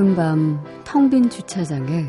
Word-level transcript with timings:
깊은 0.00 0.16
밤 0.16 0.64
텅 0.82 1.10
빈 1.10 1.28
주차장에 1.28 2.06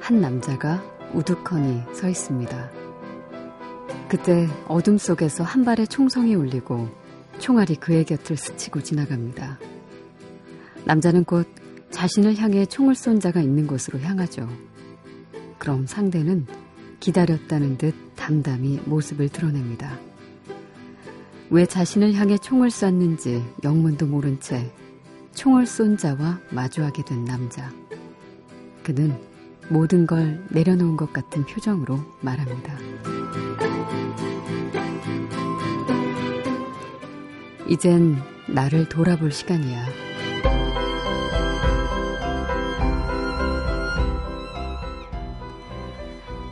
한 0.00 0.20
남자가 0.20 0.80
우두커니 1.12 1.82
서 1.92 2.08
있습니다. 2.08 2.70
그때 4.08 4.46
어둠 4.68 4.98
속에서 4.98 5.42
한 5.42 5.64
발의 5.64 5.88
총성이 5.88 6.36
울리고 6.36 6.88
총알이 7.40 7.74
그의 7.76 8.04
곁을 8.04 8.36
스치고 8.36 8.82
지나갑니다. 8.82 9.58
남자는 10.84 11.24
곧 11.24 11.48
자신을 11.90 12.36
향해 12.36 12.64
총을 12.64 12.94
쏜 12.94 13.18
자가 13.18 13.40
있는 13.40 13.66
곳으로 13.66 13.98
향하죠. 13.98 14.48
그럼 15.58 15.88
상대는 15.88 16.46
기다렸다는 17.00 17.78
듯 17.78 17.94
담담히 18.14 18.80
모습을 18.84 19.28
드러냅니다. 19.28 19.98
왜 21.50 21.66
자신을 21.66 22.14
향해 22.14 22.38
총을 22.38 22.70
쐈는지 22.70 23.42
영문도 23.64 24.06
모른 24.06 24.38
채 24.38 24.70
총을 25.38 25.66
쏜 25.66 25.96
자와 25.96 26.40
마주하게 26.50 27.04
된 27.04 27.24
남자. 27.24 27.70
그는 28.82 29.16
모든 29.68 30.04
걸 30.04 30.44
내려놓은 30.50 30.96
것 30.96 31.12
같은 31.12 31.46
표정으로 31.46 32.00
말합니다. 32.20 32.76
이젠 37.68 38.16
나를 38.48 38.88
돌아볼 38.88 39.30
시간이야. 39.30 39.86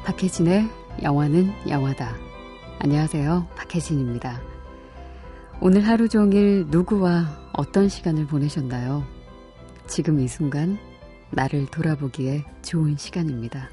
박혜진의 0.04 0.70
영화는 1.02 1.52
영화다. 1.68 2.14
안녕하세요. 2.78 3.48
박혜진입니다. 3.56 4.40
오늘 5.60 5.88
하루 5.88 6.08
종일 6.08 6.66
누구와 6.68 7.45
어떤 7.56 7.88
시간을 7.88 8.26
보내셨나요? 8.26 9.04
지금 9.86 10.20
이 10.20 10.28
순간 10.28 10.78
나를 11.30 11.66
돌아보기에 11.66 12.44
좋은 12.62 12.96
시간입니다. 12.96 13.70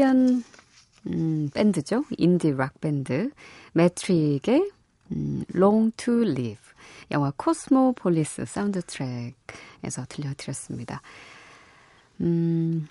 캐네디언 0.00 0.44
음, 1.08 1.50
밴드죠. 1.52 2.04
인디 2.16 2.50
락 2.50 2.80
밴드 2.80 3.30
매트릭의 3.74 4.70
음, 5.12 5.44
Long 5.54 5.94
to 5.96 6.22
Live 6.22 6.62
영화 7.10 7.32
코스모폴리스 7.36 8.46
사운드 8.46 8.80
트랙에서 8.82 10.06
들려드렸습니다. 10.08 11.02
음, 12.22 12.88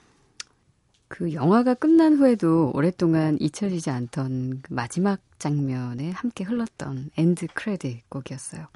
그 1.08 1.34
영화가 1.34 1.74
끝난 1.74 2.18
후에도 2.18 2.72
오랫동안 2.76 3.38
잊혀지지 3.40 3.90
않던 3.90 4.62
그 4.62 4.74
마지막 4.74 5.20
장면에 5.40 6.12
함께 6.12 6.44
흘렀던 6.44 7.10
엔드 7.18 7.48
크레딧 7.54 8.08
곡이었어요. 8.10 8.68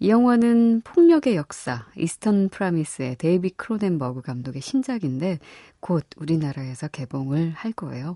이 0.00 0.10
영화는 0.10 0.82
폭력의 0.82 1.34
역사, 1.34 1.86
이스턴 1.96 2.48
프라미스의 2.50 3.16
데이비 3.16 3.50
크로넨버그 3.50 4.22
감독의 4.22 4.62
신작인데 4.62 5.40
곧 5.80 6.04
우리나라에서 6.16 6.86
개봉을 6.88 7.50
할 7.50 7.72
거예요. 7.72 8.14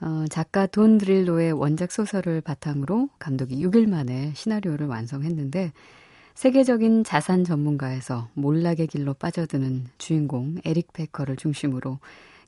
어, 0.00 0.24
작가 0.28 0.66
돈 0.66 0.98
드릴로의 0.98 1.52
원작 1.52 1.92
소설을 1.92 2.40
바탕으로 2.40 3.08
감독이 3.20 3.64
6일 3.64 3.88
만에 3.88 4.32
시나리오를 4.34 4.88
완성했는데 4.88 5.72
세계적인 6.34 7.04
자산 7.04 7.44
전문가에서 7.44 8.28
몰락의 8.34 8.88
길로 8.88 9.14
빠져드는 9.14 9.86
주인공 9.98 10.56
에릭 10.64 10.92
페커를 10.92 11.36
중심으로 11.36 12.00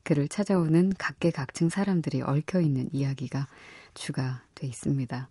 그를 0.02 0.26
찾아오는 0.26 0.92
각계각층 0.98 1.68
사람들이 1.68 2.22
얽혀있는 2.22 2.90
이야기가 2.92 3.46
주가 3.94 4.42
돼 4.56 4.66
있습니다. 4.66 5.28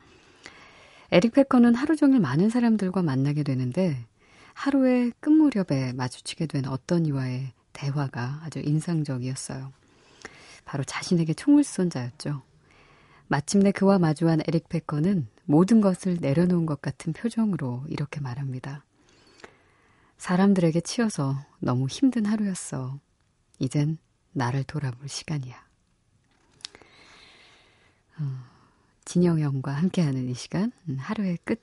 에릭 1.13 1.33
페커는 1.33 1.75
하루 1.75 1.95
종일 1.95 2.19
많은 2.21 2.49
사람들과 2.49 3.03
만나게 3.03 3.43
되는데 3.43 4.03
하루의 4.55 5.13
끝 5.19 5.29
무렵에 5.29 5.93
마주치게 5.93 6.47
된 6.47 6.65
어떤 6.65 7.05
이와의 7.05 7.53
대화가 7.71 8.41
아주 8.43 8.57
인상적이었어요. 8.57 9.71
바로 10.65 10.83
자신에게 10.83 11.35
총을 11.35 11.63
쏜 11.63 11.91
자였죠. 11.91 12.41
마침내 13.27 13.71
그와 13.71 13.99
마주한 13.99 14.41
에릭 14.47 14.69
페커는 14.69 15.27
모든 15.45 15.81
것을 15.81 16.17
내려놓은 16.19 16.65
것 16.65 16.81
같은 16.81 17.13
표정으로 17.13 17.85
이렇게 17.89 18.19
말합니다. 18.19 18.83
사람들에게 20.17 20.81
치여서 20.81 21.35
너무 21.59 21.85
힘든 21.85 22.25
하루였어. 22.25 22.99
이젠 23.59 23.99
나를 24.31 24.63
돌아볼 24.63 25.07
시간이야. 25.07 25.63
어. 28.19 28.52
진영형과 29.05 29.71
함께하는 29.71 30.29
이 30.29 30.33
시간 30.33 30.71
음, 30.89 30.97
하루의 30.99 31.37
끝 31.43 31.61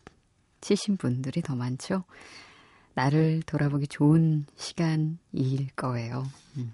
치신 0.60 0.96
분들이 0.96 1.40
더 1.42 1.56
많죠. 1.56 2.04
나를 2.94 3.42
돌아보기 3.46 3.86
좋은 3.88 4.46
시간일 4.56 5.68
거예요. 5.76 6.24
음. 6.56 6.72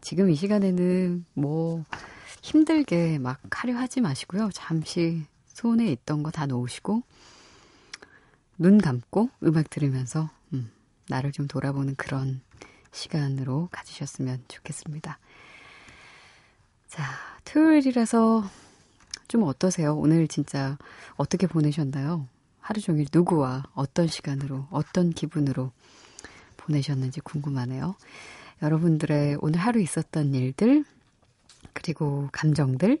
지금 0.00 0.30
이 0.30 0.34
시간에는 0.34 1.24
뭐 1.34 1.84
힘들게 2.42 3.18
막 3.18 3.40
하려 3.50 3.76
하지 3.76 4.00
마시고요. 4.00 4.50
잠시 4.52 5.24
손에 5.46 5.86
있던 5.92 6.22
거 6.22 6.30
다 6.30 6.46
놓으시고 6.46 7.02
눈 8.58 8.78
감고 8.78 9.30
음악 9.44 9.70
들으면서 9.70 10.28
음, 10.52 10.70
나를 11.08 11.32
좀 11.32 11.46
돌아보는 11.48 11.94
그런 11.96 12.42
시간으로 12.92 13.68
가지셨으면 13.72 14.44
좋겠습니다. 14.48 15.18
자, 16.88 17.02
토요일이라서 17.44 18.44
좀 19.28 19.42
어떠세요? 19.44 19.96
오늘 19.96 20.28
진짜 20.28 20.76
어떻게 21.16 21.46
보내셨나요? 21.46 22.28
하루 22.60 22.80
종일 22.80 23.06
누구와 23.12 23.64
어떤 23.74 24.06
시간으로, 24.06 24.66
어떤 24.70 25.10
기분으로 25.10 25.72
보내셨는지 26.56 27.20
궁금하네요. 27.20 27.94
여러분들의 28.62 29.38
오늘 29.40 29.60
하루 29.60 29.80
있었던 29.80 30.34
일들, 30.34 30.84
그리고 31.72 32.28
감정들, 32.32 32.98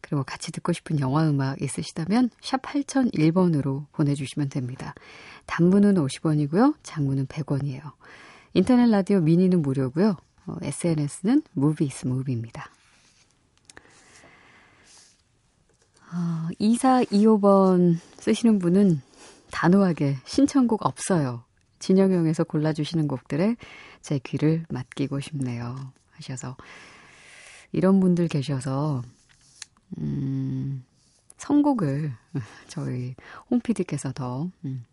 그리고 0.00 0.24
같이 0.24 0.52
듣고 0.52 0.72
싶은 0.72 1.00
영화 1.00 1.28
음악 1.28 1.62
있으시다면 1.62 2.30
샵 2.40 2.60
8001번으로 2.62 3.86
보내주시면 3.92 4.50
됩니다. 4.50 4.94
단문은 5.46 5.94
50원이고요. 5.94 6.74
장문은 6.82 7.26
100원이에요. 7.26 7.92
인터넷 8.54 8.88
라디오 8.88 9.20
미니는 9.20 9.62
무료고요. 9.62 10.16
어, 10.46 10.56
SNS는 10.60 11.42
무비스 11.52 12.06
무비입니다. 12.06 12.68
어, 16.14 16.48
2425번 16.60 17.96
쓰시는 18.18 18.58
분은 18.58 19.00
단호하게 19.50 20.18
신청곡 20.24 20.84
없어요. 20.84 21.44
진영형에서 21.78 22.44
골라주시는 22.44 23.08
곡들에 23.08 23.56
제 24.02 24.18
귀를 24.18 24.64
맡기고 24.68 25.20
싶네요. 25.20 25.92
하셔서 26.10 26.56
이런 27.72 27.98
분들 28.00 28.28
계셔서 28.28 29.02
음, 29.98 30.84
선곡을 31.38 32.12
저희 32.68 33.14
홈피디께서 33.50 34.12
더 34.12 34.50
음, 34.64 34.84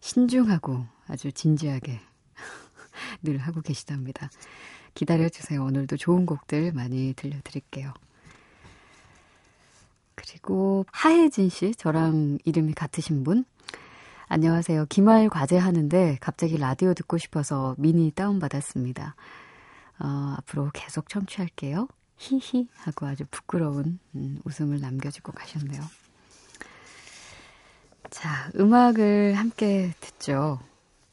신중하고 0.00 0.84
아주 1.08 1.32
진지하게 1.32 2.00
늘 3.22 3.38
하고 3.38 3.62
계시답니다. 3.62 4.30
기다려주세요. 4.94 5.62
오늘도 5.64 5.96
좋은 5.96 6.26
곡들 6.26 6.72
많이 6.72 7.14
들려드릴게요. 7.14 7.94
그리고 10.20 10.84
하혜진 10.92 11.48
씨, 11.48 11.74
저랑 11.74 12.38
이름이 12.44 12.74
같으신 12.74 13.24
분. 13.24 13.44
안녕하세요. 14.28 14.86
기말 14.90 15.28
과제 15.28 15.56
하는데 15.56 16.18
갑자기 16.20 16.58
라디오 16.58 16.92
듣고 16.92 17.16
싶어서 17.16 17.74
미니 17.78 18.10
다운받았습니다. 18.10 19.16
어, 19.98 20.34
앞으로 20.38 20.70
계속 20.74 21.08
청취할게요. 21.08 21.88
히히 22.16 22.68
하고 22.76 23.06
아주 23.06 23.24
부끄러운 23.30 23.98
음, 24.14 24.38
웃음을 24.44 24.78
남겨주고 24.80 25.32
가셨네요. 25.32 25.80
자, 28.10 28.50
음악을 28.56 29.34
함께 29.34 29.94
듣죠. 30.00 30.60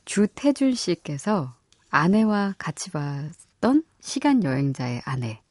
주태준 0.03 0.73
씨께서 0.73 1.55
아내와 1.89 2.55
같이 2.57 2.91
봤던 2.91 3.83
시간 4.01 4.43
여행자의 4.43 5.01
아내. 5.05 5.41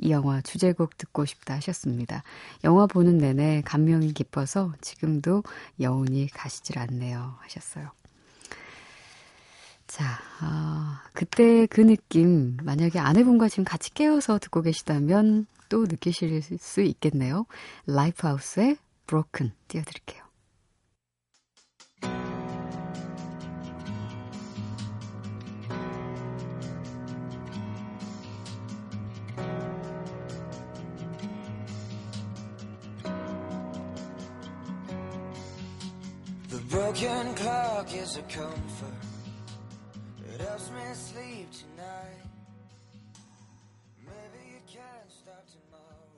이 0.00 0.10
영화 0.10 0.40
주제곡 0.40 0.96
듣고 0.98 1.24
싶다 1.24 1.54
하셨습니다. 1.54 2.22
영화 2.64 2.86
보는 2.86 3.18
내내 3.18 3.62
감명이 3.64 4.12
깊어서 4.12 4.72
지금도 4.80 5.42
여운이 5.80 6.28
가시질 6.28 6.78
않네요 6.78 7.36
하셨어요. 7.40 7.90
자, 9.86 10.04
아, 10.38 11.02
그때 11.12 11.66
그 11.66 11.80
느낌, 11.80 12.56
만약에 12.62 13.00
아내분과 13.00 13.48
지금 13.48 13.64
같이 13.64 13.92
깨어서 13.92 14.38
듣고 14.38 14.62
계시다면 14.62 15.46
또 15.68 15.82
느끼실 15.82 16.42
수 16.58 16.80
있겠네요. 16.80 17.44
라이프하우스의 17.86 18.76
Broken 19.06 19.52
띄워드릴게요. 19.66 20.29
Is 38.10 38.16
a 38.16 38.22
comfort. 38.22 38.94
It 40.34 40.40
helps 40.40 40.70
me 40.70 40.82
sleep 40.94 41.48
tonight. 41.52 42.26
Maybe 44.02 44.40
you 44.50 44.60
can 44.66 45.06
stop 45.06 45.46
tomorrow 45.46 46.10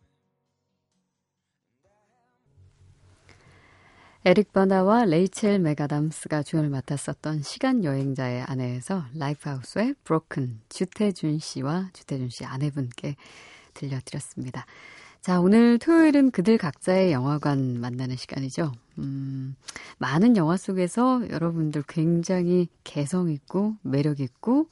에릭 4.25 4.53
바나와 4.53 5.07
레이첼 5.07 5.59
메가담스가 5.61 6.43
주연을 6.43 6.69
맡았었던 6.69 7.43
시간 7.43 7.85
여행자의 7.85 8.43
아내에서 8.43 9.07
라이프하우스의 9.15 9.95
브로큰 10.05 10.61
주태준 10.69 11.39
씨와 11.39 11.89
주태준 11.95 12.29
씨 12.29 12.45
아내분께 12.45 13.17
들려드렸습니다. 13.73 14.67
자, 15.23 15.39
오늘 15.39 15.79
토요일은 15.79 16.33
그들 16.33 16.59
각자의 16.59 17.13
영화관 17.13 17.81
만나는 17.81 18.17
시간이죠. 18.17 18.73
음, 18.99 19.55
많은 19.99 20.37
영화 20.37 20.57
속에서 20.57 21.23
여러분들 21.31 21.85
굉장히 21.87 22.67
개성있고 22.83 23.77
매력있고 23.83 24.69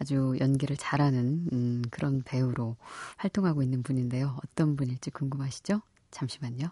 아주 0.00 0.34
연기를 0.40 0.76
잘하는 0.76 1.46
음, 1.52 1.82
그런 1.92 2.22
배우로 2.24 2.74
활동하고 3.16 3.62
있는 3.62 3.84
분인데요. 3.84 4.36
어떤 4.44 4.74
분일지 4.74 5.10
궁금하시죠? 5.10 5.80
잠시만요. 6.10 6.66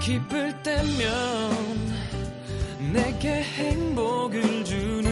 기쁠 0.00 0.62
때면 0.62 1.82
내게 2.92 3.42
행복을 3.42 4.64
주는 4.64 5.11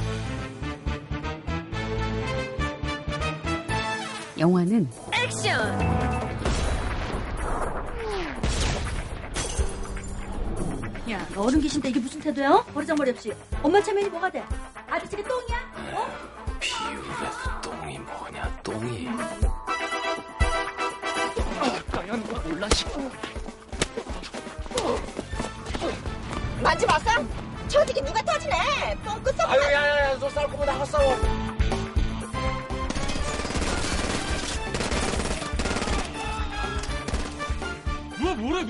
영화는 4.41 4.89
액션! 5.13 5.51
야, 11.11 11.27
너 11.35 11.41
어른 11.43 11.61
계신데 11.61 11.89
이게 11.89 11.99
무슨 11.99 12.19
태도야? 12.19 12.49
어? 12.51 12.63
버리장머리 12.73 13.11
없이. 13.11 13.31
엄마 13.61 13.79
체면이 13.83 14.09
뭐가 14.09 14.31
돼? 14.31 14.43
아저씨가 14.89 15.21
똥이야? 15.21 15.57
어? 15.93 16.07
비유라도 16.59 17.61
똥이 17.61 17.99
뭐냐, 17.99 18.59
똥이. 18.63 19.09
거 22.23 22.49
몰라, 22.49 22.67
싶고. 22.73 23.11
만지 26.63 26.85
마사? 26.87 27.23
저쪽에 27.67 28.01
누가 28.03 28.21
터지네. 28.23 28.97
뻥끗 29.05 29.35
썩. 29.37 29.49
아유, 29.51 29.61
야, 29.61 29.71
야, 29.71 30.11
야, 30.11 30.17
너 30.19 30.29
싸울 30.31 30.47
거면 30.49 30.65
나가 30.65 30.85
싸워. 30.85 31.40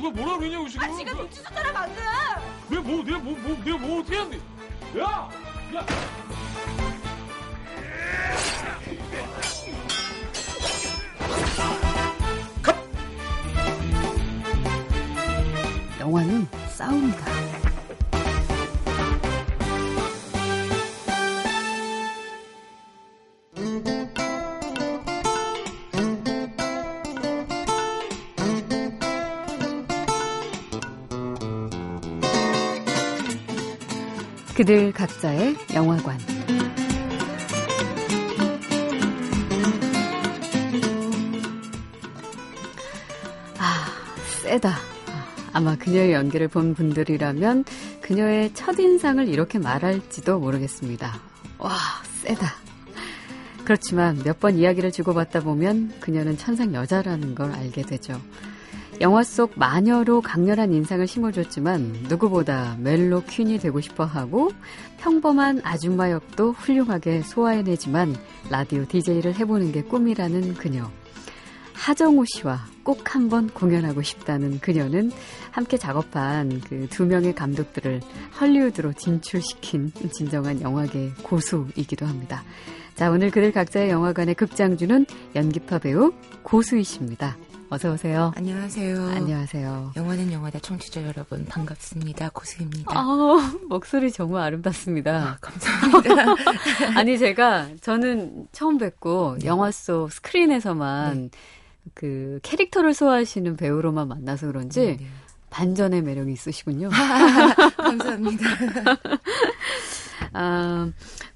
누가 0.01 0.09
뭐라 0.09 0.38
그러냐고 0.39 0.68
지금? 0.68 0.89
아, 0.89 0.98
지금 0.98 1.15
눈치 1.15 1.44
줬잖아 1.44 1.71
방금. 1.71 1.95
왜 2.69 2.80
뭐, 2.80 3.03
내가 3.03 3.19
뭐, 3.19 3.38
뭐, 3.38 3.63
내가 3.63 3.77
뭐 3.77 4.00
어떻게 4.00 4.18
하는데? 4.18 4.38
야, 5.00 5.30
야. 5.75 6.11
그들 34.61 34.91
각자의 34.94 35.56
영화관. 35.73 36.19
아, 43.57 43.87
세다. 44.44 44.75
아마 45.53 45.75
그녀의 45.75 46.13
연기를 46.13 46.47
본 46.47 46.75
분들이라면 46.75 47.65
그녀의 48.01 48.53
첫인상을 48.53 49.27
이렇게 49.27 49.57
말할지도 49.57 50.39
모르겠습니다. 50.39 51.19
와, 51.57 51.75
세다. 52.21 52.53
그렇지만 53.65 54.21
몇 54.23 54.39
번 54.39 54.57
이야기를 54.57 54.91
주고받다 54.91 55.41
보면 55.41 55.94
그녀는 55.99 56.37
천상 56.37 56.73
여자라는 56.73 57.35
걸 57.35 57.51
알게 57.51 57.81
되죠. 57.83 58.21
영화 59.00 59.24
속 59.24 59.54
마녀로 59.56 60.21
강렬한 60.21 60.74
인상을 60.74 61.07
심어줬지만 61.07 62.06
누구보다 62.10 62.76
멜로 62.80 63.24
퀸이 63.24 63.57
되고 63.57 63.80
싶어 63.81 64.04
하고 64.04 64.52
평범한 65.00 65.62
아줌마 65.64 66.12
역도 66.12 66.52
훌륭하게 66.52 67.21
소화해내지만 67.21 68.16
라디오 68.50 68.86
DJ를 68.86 69.36
해보는 69.36 69.71
게 69.71 69.81
꿈이라는 69.83 70.56
그녀. 70.56 70.90
하정우 71.74 72.26
씨와 72.28 72.60
꼭 72.83 73.16
한번 73.16 73.48
공연하고 73.50 74.04
싶다는 74.04 74.60
그녀는 74.60 75.12
함께 75.50 75.78
작업한 75.78 76.62
그 76.62 76.88
두 76.92 77.06
명의 77.06 77.33
감독들을 77.33 78.02
헐리우드로 78.40 78.94
진출시킨 78.94 79.92
진정한 80.14 80.62
영화계 80.62 81.12
고수이기도 81.24 82.06
합니다. 82.06 82.44
자, 82.94 83.10
오늘 83.10 83.31
그들 83.31 83.52
각자의 83.52 83.90
영화관의 83.90 84.36
극장주는 84.36 85.07
연기파 85.36 85.80
배우 85.80 86.14
고수희 86.44 86.83
씨입니다. 86.83 87.36
어서 87.73 87.94
오세요. 87.94 88.33
안녕하세요. 88.35 89.01
안녕하세요. 89.01 89.94
영화는 89.95 90.33
영화다 90.33 90.59
청취자 90.59 91.06
여러분 91.06 91.45
반갑습니다. 91.45 92.31
고수입니다. 92.31 92.92
아, 92.94 93.54
목소리 93.69 94.11
정말 94.11 94.44
아름답습니다. 94.44 95.11
아, 95.16 95.37
감사합니다. 95.40 96.35
아니 96.99 97.18
제가 97.18 97.69
저는 97.80 98.47
처음 98.51 98.78
뵙고 98.78 99.37
영화 99.45 99.71
속 99.71 100.11
스크린에서만 100.11 101.30
네. 101.31 101.37
그 101.94 102.42
캐릭터를 102.44 102.94
소화하시는 102.94 103.56
배우로만 103.56 104.09
만나서 104.09 104.47
그런지 104.47 104.81
네네. 104.81 104.97
네. 104.97 105.06
반전의 105.49 106.01
매력이 106.01 106.33
있으시군요. 106.33 106.90
감사합니다. 107.78 108.45
아, 110.33 110.92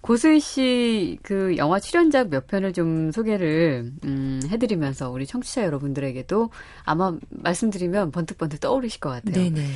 고수희 0.05 0.39
씨 0.39 1.17
그 1.23 1.57
영화 1.57 1.79
출연작 1.79 2.29
몇 2.29 2.45
편을 2.45 2.73
좀 2.73 3.11
소개를 3.11 3.91
음, 4.03 4.39
해드리면서 4.47 5.09
우리 5.09 5.25
청취자 5.25 5.63
여러분들에게도 5.63 6.51
아마 6.83 7.17
말씀드리면 7.29 8.11
번뜩번뜩 8.11 8.59
떠오르실 8.59 8.99
것 8.99 9.09
같아요. 9.09 9.33
네네. 9.33 9.67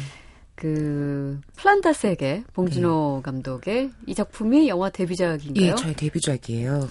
그 0.53 1.39
플란다스에게 1.55 2.43
봉준호 2.53 3.21
네. 3.23 3.31
감독의 3.31 3.91
이 4.05 4.13
작품이 4.13 4.67
영화 4.67 4.91
데뷔작인가요? 4.91 5.65
예, 5.65 5.75
저의 5.75 5.95
데뷔작이에요. 5.95 6.87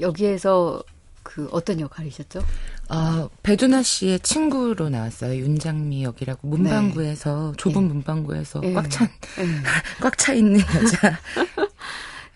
여기에서 0.00 0.82
그 1.24 1.48
어떤 1.50 1.80
역할이셨죠? 1.80 2.40
어, 2.88 3.28
배두나 3.42 3.82
씨의 3.82 4.20
친구로 4.20 4.90
나왔어요. 4.90 5.34
윤장미 5.34 6.04
역이라고 6.04 6.46
문방구에서 6.46 7.54
좁은 7.56 7.82
예. 7.82 7.86
문방구에서 7.88 8.60
예. 8.62 8.72
꽉찬 8.74 9.08
예. 9.40 9.42
꽉차 10.00 10.34
있는 10.34 10.60
여자. 10.60 11.18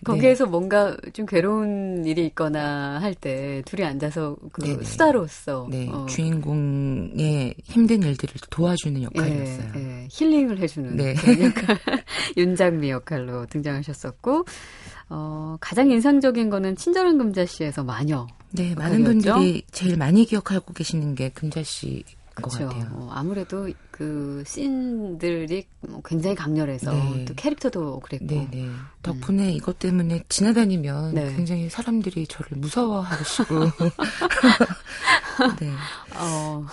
거기에서 0.03 0.45
뭔가 0.47 0.97
좀 1.13 1.25
괴로운 1.25 2.03
일이 2.05 2.25
있거나 2.27 2.99
할 2.99 3.13
때 3.13 3.61
둘이 3.65 3.83
앉아서 3.85 4.35
그 4.51 4.61
네네. 4.61 4.83
수다로서 4.83 5.67
네, 5.69 5.87
어, 5.91 6.05
주인공의 6.07 7.55
힘든 7.63 8.01
일들을 8.03 8.33
도와주는 8.49 9.03
역할이었어요. 9.03 9.71
예, 9.75 9.79
예, 9.79 10.07
힐링을 10.09 10.57
해주는 10.59 10.95
네. 10.95 11.13
그런 11.13 11.41
역할 11.43 11.77
윤장미 12.37 12.89
역할로 12.89 13.45
등장하셨었고 13.47 14.45
어, 15.09 15.57
가장 15.59 15.91
인상적인 15.91 16.49
거는 16.49 16.75
친절한 16.77 17.17
금자씨에서 17.17 17.83
마녀 17.83 18.25
네, 18.51 18.73
많은? 18.75 19.03
분들이 19.03 19.63
제일 19.71 19.97
많이 19.97 20.25
기억하고 20.25 20.73
계시는 20.73 21.15
게 21.15 21.29
금자 21.29 21.61
씨인 21.63 22.03
것 22.03 22.20
그렇죠. 22.33 22.69
어, 22.91 23.09
아무래도 23.11 23.69
그 23.91 24.43
씬들이 24.47 25.67
뭐 25.81 26.01
굉장히 26.03 26.35
강렬해서 26.35 26.91
네. 26.93 27.25
또 27.25 27.33
캐릭터도 27.35 27.99
그랬고 27.99 28.25
네, 28.25 28.47
네. 28.51 28.69
덕분에 29.03 29.51
이것 29.51 29.77
때문에 29.79 30.23
지나다니면 30.29 31.09
음. 31.09 31.13
네. 31.13 31.35
굉장히 31.35 31.69
사람들이 31.69 32.25
저를 32.27 32.57
무서워하시고. 32.57 33.59
네. 35.59 35.71
어, 36.15 36.65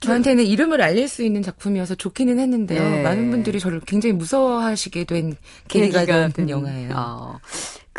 저한테는 0.00 0.44
이름을 0.44 0.82
알릴 0.82 1.08
수 1.08 1.22
있는 1.22 1.42
작품이어서 1.42 1.94
좋기는 1.94 2.38
했는데요. 2.38 2.82
네. 2.82 3.02
많은 3.02 3.30
분들이 3.30 3.58
저를 3.60 3.80
굉장히 3.80 4.14
무서워하시게 4.14 5.04
된 5.04 5.36
계기가 5.68 6.04
된 6.04 6.32
된- 6.32 6.50
영화예요. 6.50 6.94
어, 6.96 7.38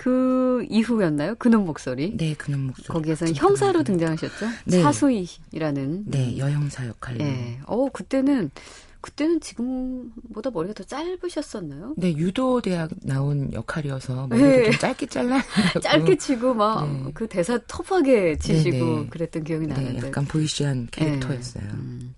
그 0.01 0.65
이후였나요? 0.67 1.35
그놈 1.35 1.63
목소리. 1.63 2.17
네, 2.17 2.33
그는 2.33 2.61
목소리. 2.61 2.87
거기에서는 2.87 3.35
형사로 3.35 3.83
등장하셨죠? 3.83 4.47
네. 4.65 4.81
사수이라는. 4.81 6.05
네, 6.07 6.39
여형사 6.39 6.87
역할로. 6.87 7.23
예. 7.23 7.59
어, 7.67 7.87
그때는, 7.89 8.49
그때는 9.01 9.39
지금보다 9.41 10.49
머리가 10.49 10.73
더 10.73 10.83
짧으셨었나요? 10.85 11.93
네, 11.97 12.15
유도 12.15 12.61
대학 12.61 12.89
나온 13.03 13.53
역할이어서 13.53 14.25
머리를 14.25 14.49
네. 14.63 14.71
좀 14.71 14.79
짧게 14.79 15.05
잘라. 15.05 15.43
짧게 15.83 16.17
치고 16.17 16.55
막 16.55 16.91
네. 16.91 17.11
그 17.13 17.27
대사 17.27 17.59
터프하게 17.67 18.39
치시고 18.39 18.77
네, 18.77 19.01
네. 19.03 19.07
그랬던 19.07 19.43
기억이 19.43 19.67
네, 19.67 19.73
나는데. 19.75 20.07
약간 20.07 20.25
보이시한 20.25 20.87
캐릭터였어요. 20.89 21.63
음. 21.73 22.15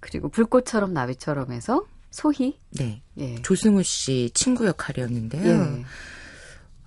그리고 0.00 0.28
불꽃처럼 0.28 0.92
나비처럼 0.92 1.50
해서 1.50 1.86
소희. 2.10 2.58
네. 2.72 3.00
예. 3.16 3.36
조승우 3.36 3.82
씨 3.84 4.30
친구 4.34 4.66
역할이었는데요. 4.66 5.50
예. 5.50 5.84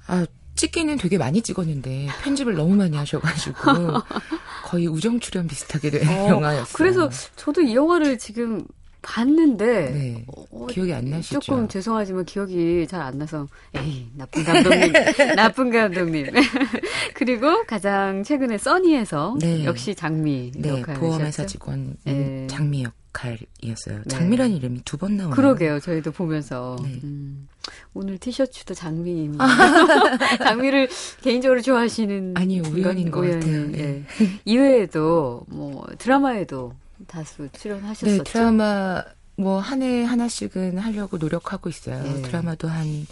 아, 0.07 0.25
찍기는 0.55 0.97
되게 0.97 1.17
많이 1.17 1.41
찍었는데 1.41 2.07
편집을 2.23 2.55
너무 2.55 2.75
많이 2.75 2.95
하셔가지고 2.95 3.55
거의 4.63 4.87
우정 4.87 5.19
출연 5.19 5.47
비슷하게 5.47 5.89
된 5.91 6.07
어, 6.07 6.29
영화였어요. 6.29 6.73
그래서 6.73 7.09
저도 7.35 7.61
이 7.61 7.75
영화를 7.75 8.17
지금 8.17 8.65
봤는데 9.01 9.65
네. 9.91 10.25
어, 10.27 10.65
기억이 10.67 10.91
안 10.93 11.09
나시죠? 11.11 11.39
조금 11.39 11.67
죄송하지만 11.67 12.25
기억이 12.25 12.87
잘 12.89 13.01
안 13.01 13.19
나서 13.19 13.47
에이 13.75 14.07
나쁜 14.15 14.43
감독님 14.43 14.93
나쁜 15.35 15.69
감독님 15.69 16.27
그리고 17.13 17.63
가장 17.67 18.23
최근에 18.23 18.57
써니에서 18.57 19.35
네. 19.39 19.63
역시 19.65 19.93
장미 19.93 20.51
네. 20.55 20.81
보험회사 20.81 21.45
직원 21.45 21.97
네. 22.03 22.47
장미 22.49 22.85
역할이었어요. 23.15 23.97
네. 23.99 24.03
장미라는 24.07 24.55
이름이 24.55 24.81
두 24.83 24.97
번 24.97 25.17
나오네요. 25.17 25.35
그러게요 25.35 25.79
저희도 25.79 26.11
보면서 26.11 26.75
네. 26.83 26.99
음, 27.03 27.47
오늘 27.93 28.17
티셔츠도 28.17 28.73
장미입니다. 28.73 29.45
장미를 30.43 30.89
개인적으로 31.21 31.61
좋아하시는 31.61 32.33
아니요, 32.37 32.63
분- 32.63 32.73
우연인 32.75 33.11
것 33.11 33.21
같아요. 33.21 33.67
네. 33.71 33.79
예. 33.79 34.03
이외에도 34.45 35.43
뭐 35.47 35.85
드라마에도 35.97 36.73
다수 37.07 37.47
출연하셨었죠. 37.51 38.23
네, 38.23 38.31
드라마 38.31 39.03
뭐 39.37 39.59
한 39.59 39.81
해 39.81 40.03
하나씩은 40.05 40.77
하려고 40.77 41.17
노력하고 41.17 41.69
있어요. 41.69 42.01
네. 42.03 42.21
드라마도 42.21 42.67
한 42.69 43.05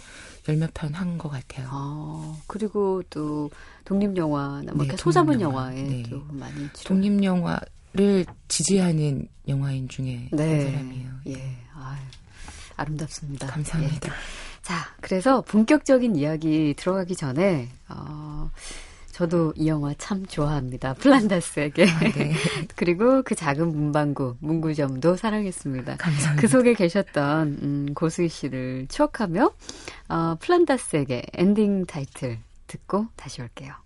열몇 0.48 0.72
편 0.74 0.92
한 0.94 1.18
것 1.18 1.28
같아요. 1.30 1.66
아, 1.70 2.36
그리고 2.46 3.02
또 3.10 3.50
독립 3.84 4.16
영화나 4.16 4.72
뭐 4.72 4.82
네, 4.82 4.84
이렇게 4.86 4.96
소자본 4.96 5.34
독립 5.34 5.42
영화. 5.42 5.62
영화에 5.68 5.82
네. 5.82 6.02
또 6.08 6.22
많이 6.30 6.54
출연. 6.72 7.00
독립 7.02 7.22
영화 7.24 7.58
를 7.94 8.26
지지하는 8.48 9.28
영화인 9.46 9.88
중에 9.88 10.26
한 10.30 10.36
네. 10.36 10.64
사람이에요. 10.64 11.10
예. 11.28 11.56
아유, 11.76 12.00
아름답습니다. 12.76 13.46
감사합니다. 13.46 14.08
예. 14.08 14.12
자, 14.62 14.88
그래서 15.00 15.42
본격적인 15.42 16.16
이야기 16.16 16.74
들어가기 16.76 17.14
전에 17.14 17.68
어 17.88 18.50
저도 19.12 19.52
이 19.54 19.68
영화 19.68 19.94
참 19.96 20.26
좋아합니다. 20.26 20.94
플란다스에게. 20.98 21.84
네. 21.84 22.32
그리고 22.74 23.22
그 23.22 23.36
작은 23.36 23.68
문방구, 23.68 24.38
문구점도 24.40 25.14
사랑했습니다. 25.14 25.96
감사합니다. 25.98 26.40
그 26.40 26.48
속에 26.48 26.74
계셨던 26.74 27.58
음, 27.62 27.94
고수희 27.94 28.28
씨를 28.28 28.86
추억하며 28.88 29.52
어, 30.08 30.36
플란다스에게 30.40 31.26
엔딩 31.34 31.86
타이틀 31.86 32.38
듣고 32.66 33.06
다시 33.14 33.40
올게요. 33.40 33.83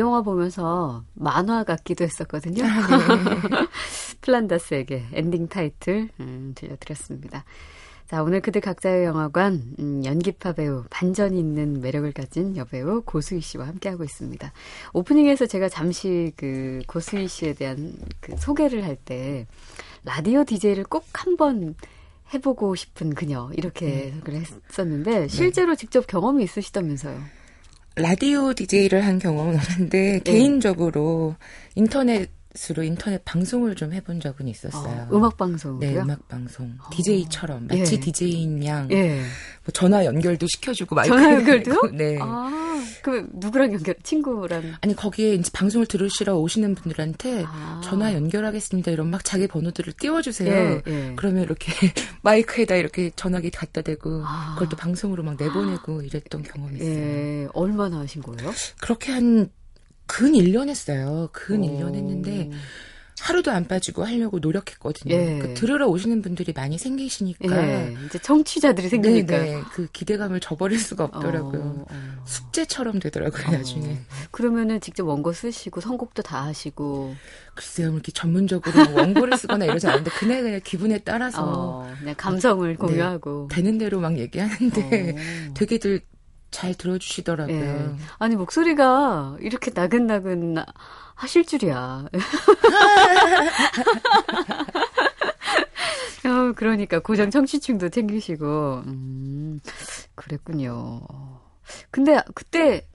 영화 0.00 0.22
보면서 0.22 1.04
만화 1.14 1.62
같기도 1.62 2.04
했었거든요. 2.04 2.64
플란다스에게 4.22 5.04
엔딩 5.12 5.48
타이틀 5.48 6.08
음, 6.20 6.52
들려드렸습니다. 6.56 7.44
자, 8.08 8.24
오늘 8.24 8.40
그들 8.40 8.60
각자의 8.60 9.04
영화관 9.04 9.62
음, 9.78 10.04
연기파 10.04 10.54
배우 10.54 10.82
반전 10.90 11.32
있는 11.34 11.80
매력을 11.80 12.10
가진 12.12 12.56
여배우 12.56 13.02
고수희 13.02 13.40
씨와 13.40 13.68
함께하고 13.68 14.02
있습니다. 14.02 14.52
오프닝에서 14.94 15.46
제가 15.46 15.68
잠시 15.68 16.32
그 16.36 16.80
고수희 16.88 17.28
씨에 17.28 17.52
대한 17.54 17.94
그 18.20 18.36
소개를 18.36 18.84
할 18.84 18.96
때 18.96 19.46
라디오 20.04 20.44
DJ를 20.44 20.84
꼭 20.84 21.04
한번 21.12 21.76
해보고 22.34 22.74
싶은 22.74 23.14
그녀 23.14 23.50
이렇게 23.54 24.12
소개를 24.18 24.40
했었는데 24.40 25.28
실제로 25.28 25.74
직접 25.76 26.06
경험이 26.06 26.42
있으시다면서요? 26.44 27.20
라디오 28.00 28.54
DJ를 28.54 29.04
한 29.04 29.18
경험은 29.18 29.56
없는데 29.56 30.20
개인적으로 30.24 31.36
인터넷 31.74 32.30
으로 32.70 32.82
인터넷 32.82 33.24
방송을 33.24 33.76
좀 33.76 33.92
해본 33.92 34.18
적은 34.18 34.48
있었어요. 34.48 35.06
어, 35.08 35.16
음악 35.16 35.36
방송이요? 35.36 35.78
네, 35.78 35.96
음악 35.96 36.26
방송. 36.26 36.76
DJ처럼 36.90 37.68
마치 37.68 37.94
예. 37.94 38.00
DJ인 38.00 38.64
양 38.64 38.90
예. 38.90 39.20
뭐 39.64 39.72
전화 39.72 40.04
연결도 40.04 40.48
시켜주고 40.48 40.96
마이크 40.96 41.14
전화 41.14 41.32
연결도요? 41.34 41.80
네. 41.94 42.18
아, 42.20 42.50
그럼 43.02 43.28
누구랑 43.34 43.72
연결? 43.72 43.94
친구랑? 44.02 44.74
아니 44.80 44.96
거기에 44.96 45.34
이제 45.34 45.48
방송을 45.54 45.86
들으시러 45.86 46.36
오시는 46.38 46.74
분들한테 46.74 47.44
아. 47.46 47.80
전화 47.84 48.14
연결하겠습니다. 48.14 48.90
이런 48.90 49.10
막 49.10 49.24
자기 49.24 49.46
번호들을 49.46 49.92
띄워주세요. 49.92 50.52
예, 50.52 50.82
예. 50.88 51.12
그러면 51.14 51.44
이렇게 51.44 51.70
마이크에다 52.22 52.74
이렇게 52.74 53.12
전화기 53.14 53.50
갖다 53.50 53.80
대고 53.80 54.24
아. 54.26 54.54
그걸 54.54 54.68
또 54.68 54.76
방송으로 54.76 55.22
막 55.22 55.36
내보내고 55.38 56.02
이랬던 56.02 56.42
경험이 56.42 56.80
있어요. 56.80 56.90
예, 56.90 57.48
얼마나 57.52 58.00
하신 58.00 58.22
거예요? 58.22 58.50
그렇게 58.80 59.12
한 59.12 59.50
근 60.10 60.32
1년 60.32 60.68
했어요. 60.68 61.28
근 61.32 61.62
오. 61.62 61.66
1년 61.66 61.94
했는데 61.94 62.50
하루도 63.20 63.50
안 63.50 63.66
빠지고 63.66 64.04
하려고 64.04 64.38
노력했거든요. 64.38 65.14
예. 65.14 65.38
그 65.38 65.54
들으러 65.54 65.86
오시는 65.88 66.22
분들이 66.22 66.54
많이 66.54 66.78
생기시니까 66.78 67.68
예, 67.68 67.96
이제 68.06 68.18
청취자들이 68.18 68.88
생기니까. 68.88 69.38
네네 69.38 69.62
그 69.72 69.86
기대감을 69.92 70.40
저버릴 70.40 70.78
수가 70.78 71.04
없더라고요. 71.04 71.60
어, 71.60 71.86
어. 71.90 72.22
숙제처럼 72.24 72.98
되더라고요 72.98 73.58
나중에. 73.58 73.98
그러면은 74.30 74.80
직접 74.80 75.06
원고 75.06 75.32
쓰시고 75.32 75.82
선곡도 75.82 76.22
다 76.22 76.44
하시고 76.44 77.14
글쎄요, 77.54 77.88
뭐 77.88 77.96
이렇게 77.96 78.10
전문적으로 78.10 78.90
뭐 78.90 79.02
원고를 79.02 79.36
쓰거나 79.36 79.66
이러지 79.66 79.86
않는데 79.86 80.10
그날 80.12 80.42
그냥 80.42 80.60
기분에 80.64 80.98
따라서 80.98 81.42
어, 81.44 81.94
그냥 81.98 82.14
감성을 82.16 82.66
네. 82.68 82.74
공유하고. 82.74 83.48
되는 83.50 83.76
대로 83.76 84.00
막 84.00 84.18
얘기하는데 84.18 85.10
어. 85.12 85.52
되게들 85.54 86.00
잘 86.50 86.74
들어주시더라고요. 86.74 87.56
예. 87.56 87.90
아니 88.18 88.36
목소리가 88.36 89.36
이렇게 89.40 89.70
나긋나긋 89.74 90.36
나- 90.38 90.66
하실 91.14 91.44
줄이야. 91.44 92.06
어, 96.24 96.52
그러니까 96.54 96.98
고정 97.00 97.30
청취층도 97.30 97.88
챙기시고 97.88 98.82
음, 98.86 99.60
그랬군요. 100.14 101.00
근데 101.90 102.20
그때 102.34 102.86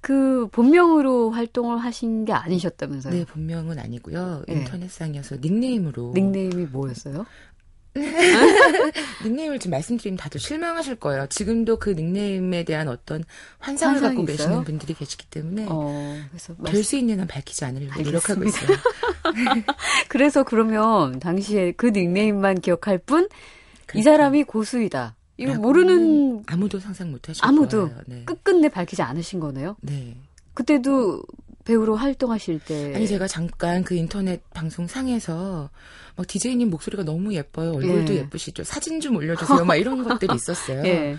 그 0.00 0.46
본명으로 0.52 1.30
활동을 1.30 1.78
하신 1.78 2.24
게 2.26 2.32
아니셨다면서요? 2.32 3.14
네, 3.14 3.24
본명은 3.24 3.78
아니고요. 3.78 4.44
네. 4.46 4.54
인터넷상이어서 4.54 5.36
닉네임으로. 5.40 6.12
닉네임이 6.14 6.66
뭐였어요? 6.66 7.24
닉네임을 9.24 9.58
지금 9.58 9.72
말씀드리면 9.72 10.16
다들 10.16 10.40
실망하실 10.40 10.96
거예요. 10.96 11.26
지금도 11.28 11.78
그 11.78 11.90
닉네임에 11.90 12.64
대한 12.64 12.88
어떤 12.88 13.22
환상을 13.58 14.00
갖고 14.00 14.22
있어요? 14.22 14.36
계시는 14.36 14.64
분들이 14.64 14.94
계시기 14.94 15.26
때문에 15.26 15.66
어, 15.68 16.16
그래서 16.30 16.54
될수 16.64 16.96
있는 16.96 17.20
한 17.20 17.26
밝히지 17.26 17.64
않으려고 17.64 18.02
노력하고 18.02 18.40
알겠습니다. 18.40 18.72
있어요. 18.74 19.64
그래서 20.08 20.42
그러면 20.42 21.20
당시에 21.20 21.72
그 21.72 21.86
닉네임만 21.86 22.60
기억할 22.60 22.98
뿐이 22.98 23.28
그렇죠. 23.86 24.04
사람이 24.04 24.44
고수이다. 24.44 25.14
이거 25.36 25.52
라고는 25.52 25.62
모르는 25.62 26.44
아무도 26.46 26.78
상상 26.78 27.10
못 27.10 27.28
하실 27.28 27.44
아무도 27.44 27.88
거예요. 27.88 28.02
네. 28.06 28.22
끝끝내 28.24 28.68
밝히지 28.68 29.02
않으신 29.02 29.40
거네요. 29.40 29.76
네. 29.80 30.16
그때도 30.54 31.22
배우로 31.64 31.96
활동하실 31.96 32.60
때 32.60 32.92
아니 32.94 33.06
제가 33.08 33.26
잠깐 33.26 33.82
그 33.84 33.94
인터넷 33.94 34.42
방송 34.52 34.86
상에서 34.86 35.70
막 36.16 36.26
디제이님 36.26 36.70
목소리가 36.70 37.02
너무 37.04 37.34
예뻐요. 37.34 37.72
얼굴도 37.74 38.14
예. 38.14 38.18
예. 38.18 38.28
쁘시죠 38.28 38.64
사진 38.64 39.00
좀 39.00 39.16
올려주세요. 39.16 39.64
막 39.64 39.76
이런 39.76 40.04
것들이 40.04 40.34
있었어요. 40.34 40.84
예. 40.86 41.16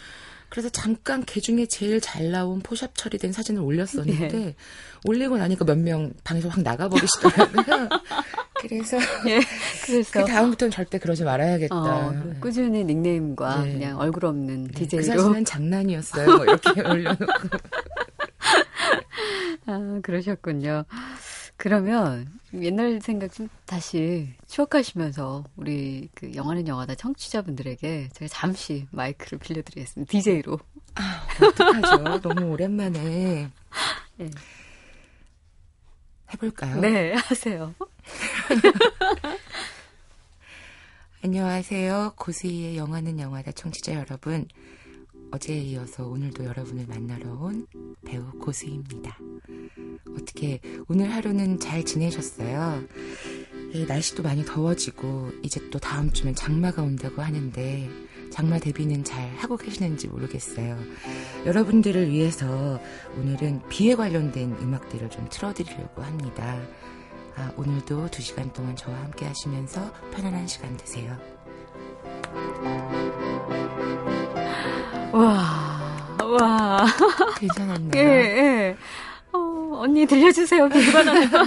그래서 0.49 0.69
잠깐 0.69 1.25
개 1.25 1.41
중에 1.41 1.65
제일 1.65 1.99
잘 1.99 2.31
나온 2.31 2.61
포샵 2.61 2.95
처리된 2.95 3.33
사진을 3.33 3.61
올렸었는데 3.61 4.37
예. 4.37 4.55
올리고 5.03 5.37
나니까 5.37 5.65
몇 5.65 5.77
명 5.77 6.13
방에서 6.23 6.47
확 6.49 6.61
나가버리시더라고요. 6.61 7.89
그래서 8.61 8.97
예. 9.27 9.41
그래서 9.85 10.11
그 10.23 10.25
다음부터는 10.25 10.71
절대 10.71 10.97
그러지 10.99 11.23
말아야겠다. 11.23 11.75
어, 11.75 12.11
그 12.13 12.39
꾸준히 12.39 12.83
닉네임과 12.85 13.63
네. 13.63 13.73
그냥 13.73 13.99
얼굴 13.99 14.25
없는 14.25 14.65
네, 14.65 14.71
DJ로 14.71 15.01
그 15.01 15.07
사진은 15.07 15.45
장난이었어요. 15.45 16.25
뭐 16.37 16.45
이렇게 16.45 16.69
올려놓고. 16.81 17.25
아, 19.67 19.99
그러셨군요. 20.01 20.85
그러면 21.57 22.27
옛날 22.53 22.99
생각 23.01 23.33
좀 23.33 23.47
다시 23.65 24.33
추억하시면서 24.47 25.43
우리 25.55 26.09
그 26.13 26.33
영화는 26.35 26.67
영화다 26.67 26.95
청취자분들에게 26.95 28.09
제가 28.13 28.27
잠시 28.29 28.87
마이크를 28.91 29.39
빌려드리겠습니다. 29.39 30.11
DJ로. 30.11 30.59
아, 30.95 31.25
어떡하죠? 31.41 32.19
너무 32.21 32.51
오랜만에. 32.51 33.49
네. 34.17 34.29
해볼까요? 36.33 36.81
네, 36.81 37.13
하세요. 37.13 37.73
안녕하세요. 41.23 42.13
고수희의 42.17 42.77
영화는 42.77 43.19
영화다 43.19 43.51
청취자 43.51 43.93
여러분. 43.95 44.47
어제에 45.35 45.57
이어서 45.57 46.07
오늘도 46.07 46.45
여러분을 46.45 46.85
만나러 46.87 47.33
온 47.33 47.67
배우 48.05 48.23
고수희입니다. 48.39 49.19
어떻게 50.17 50.61
오늘 50.87 51.11
하루는 51.11 51.59
잘 51.59 51.83
지내셨어요? 51.83 52.81
예, 53.73 53.83
날씨도 53.83 54.23
많이 54.23 54.45
더워지고 54.45 55.31
이제 55.43 55.59
또 55.71 55.77
다음 55.77 56.09
주면 56.11 56.35
장마가 56.35 56.81
온다고 56.83 57.21
하는데 57.21 57.89
장마 58.31 58.59
대비는 58.59 59.03
잘 59.03 59.29
하고 59.35 59.57
계시는지 59.57 60.07
모르겠어요. 60.07 60.79
여러분들을 61.45 62.09
위해서 62.09 62.79
오늘은 63.17 63.67
비에 63.67 63.95
관련된 63.95 64.55
음악들을 64.61 65.09
좀 65.09 65.27
틀어드리려고 65.29 66.01
합니다. 66.01 66.57
아, 67.35 67.51
오늘도 67.57 68.09
두 68.09 68.21
시간 68.21 68.53
동안 68.53 68.73
저와 68.77 68.97
함께 69.03 69.25
하시면서 69.25 69.91
편안한 70.13 70.47
시간 70.47 70.77
되세요. 70.77 71.17
와, 75.15 76.17
와. 76.23 76.85
괜찮았나요? 77.37 77.91
예, 77.95 78.01
예. 78.01 78.77
어, 79.31 79.79
언니 79.79 80.05
들려주세요. 80.05 80.67
비바나나. 80.69 81.45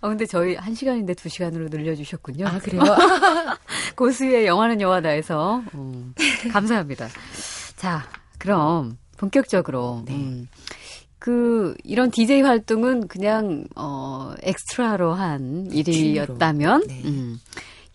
어, 0.00 0.08
근데 0.08 0.24
저희 0.26 0.54
한 0.54 0.74
시간인데 0.74 1.14
두 1.14 1.28
시간으로 1.28 1.68
늘려주셨군요. 1.68 2.46
아, 2.46 2.58
그래요? 2.60 2.82
고수의 3.96 4.46
영화는 4.46 4.80
영화다에서 4.80 5.62
음, 5.74 6.14
감사합니다. 6.52 7.08
자, 7.76 8.04
그럼 8.38 8.98
본격적으로 9.16 10.02
네. 10.06 10.14
음, 10.14 10.48
그 11.18 11.74
이런 11.82 12.10
DJ 12.10 12.42
활동은 12.42 13.08
그냥 13.08 13.64
어 13.74 14.34
엑스트라로 14.42 15.14
한 15.14 15.68
일이었다면 15.72 16.84
네. 16.86 17.02
음, 17.04 17.40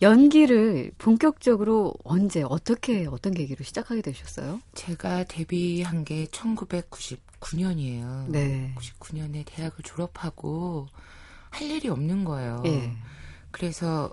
연기를 0.02 0.92
본격적으로 0.96 1.94
언제 2.04 2.42
어떻게 2.42 3.06
어떤 3.06 3.34
계기로 3.34 3.64
시작하게 3.64 4.00
되셨어요? 4.00 4.60
제가 4.74 5.24
데뷔한 5.24 6.04
게 6.04 6.24
1999년이에요. 6.26 8.28
네. 8.28 8.74
99년에 8.76 9.44
대학을 9.44 9.82
졸업하고 9.82 10.86
할 11.50 11.70
일이 11.70 11.88
없는 11.88 12.24
거예요. 12.24 12.62
예. 12.64 12.96
그래서 13.50 14.10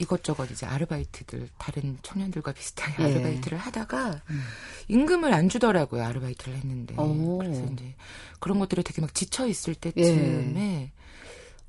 이것저것 0.00 0.50
이제 0.50 0.64
아르바이트들 0.64 1.48
다른 1.58 1.98
청년들과 2.02 2.52
비슷하게 2.52 3.02
예. 3.02 3.10
아르바이트를 3.10 3.58
하다가 3.58 4.22
음. 4.30 4.40
임금을 4.88 5.32
안 5.32 5.48
주더라고요 5.48 6.04
아르바이트를 6.04 6.56
했는데 6.56 6.94
오. 6.96 7.38
그래서 7.38 7.64
이제 7.64 7.94
그런 8.38 8.58
것들에 8.60 8.82
되게 8.82 9.00
막 9.00 9.14
지쳐 9.14 9.46
있을 9.46 9.74
때쯤에 9.74 10.92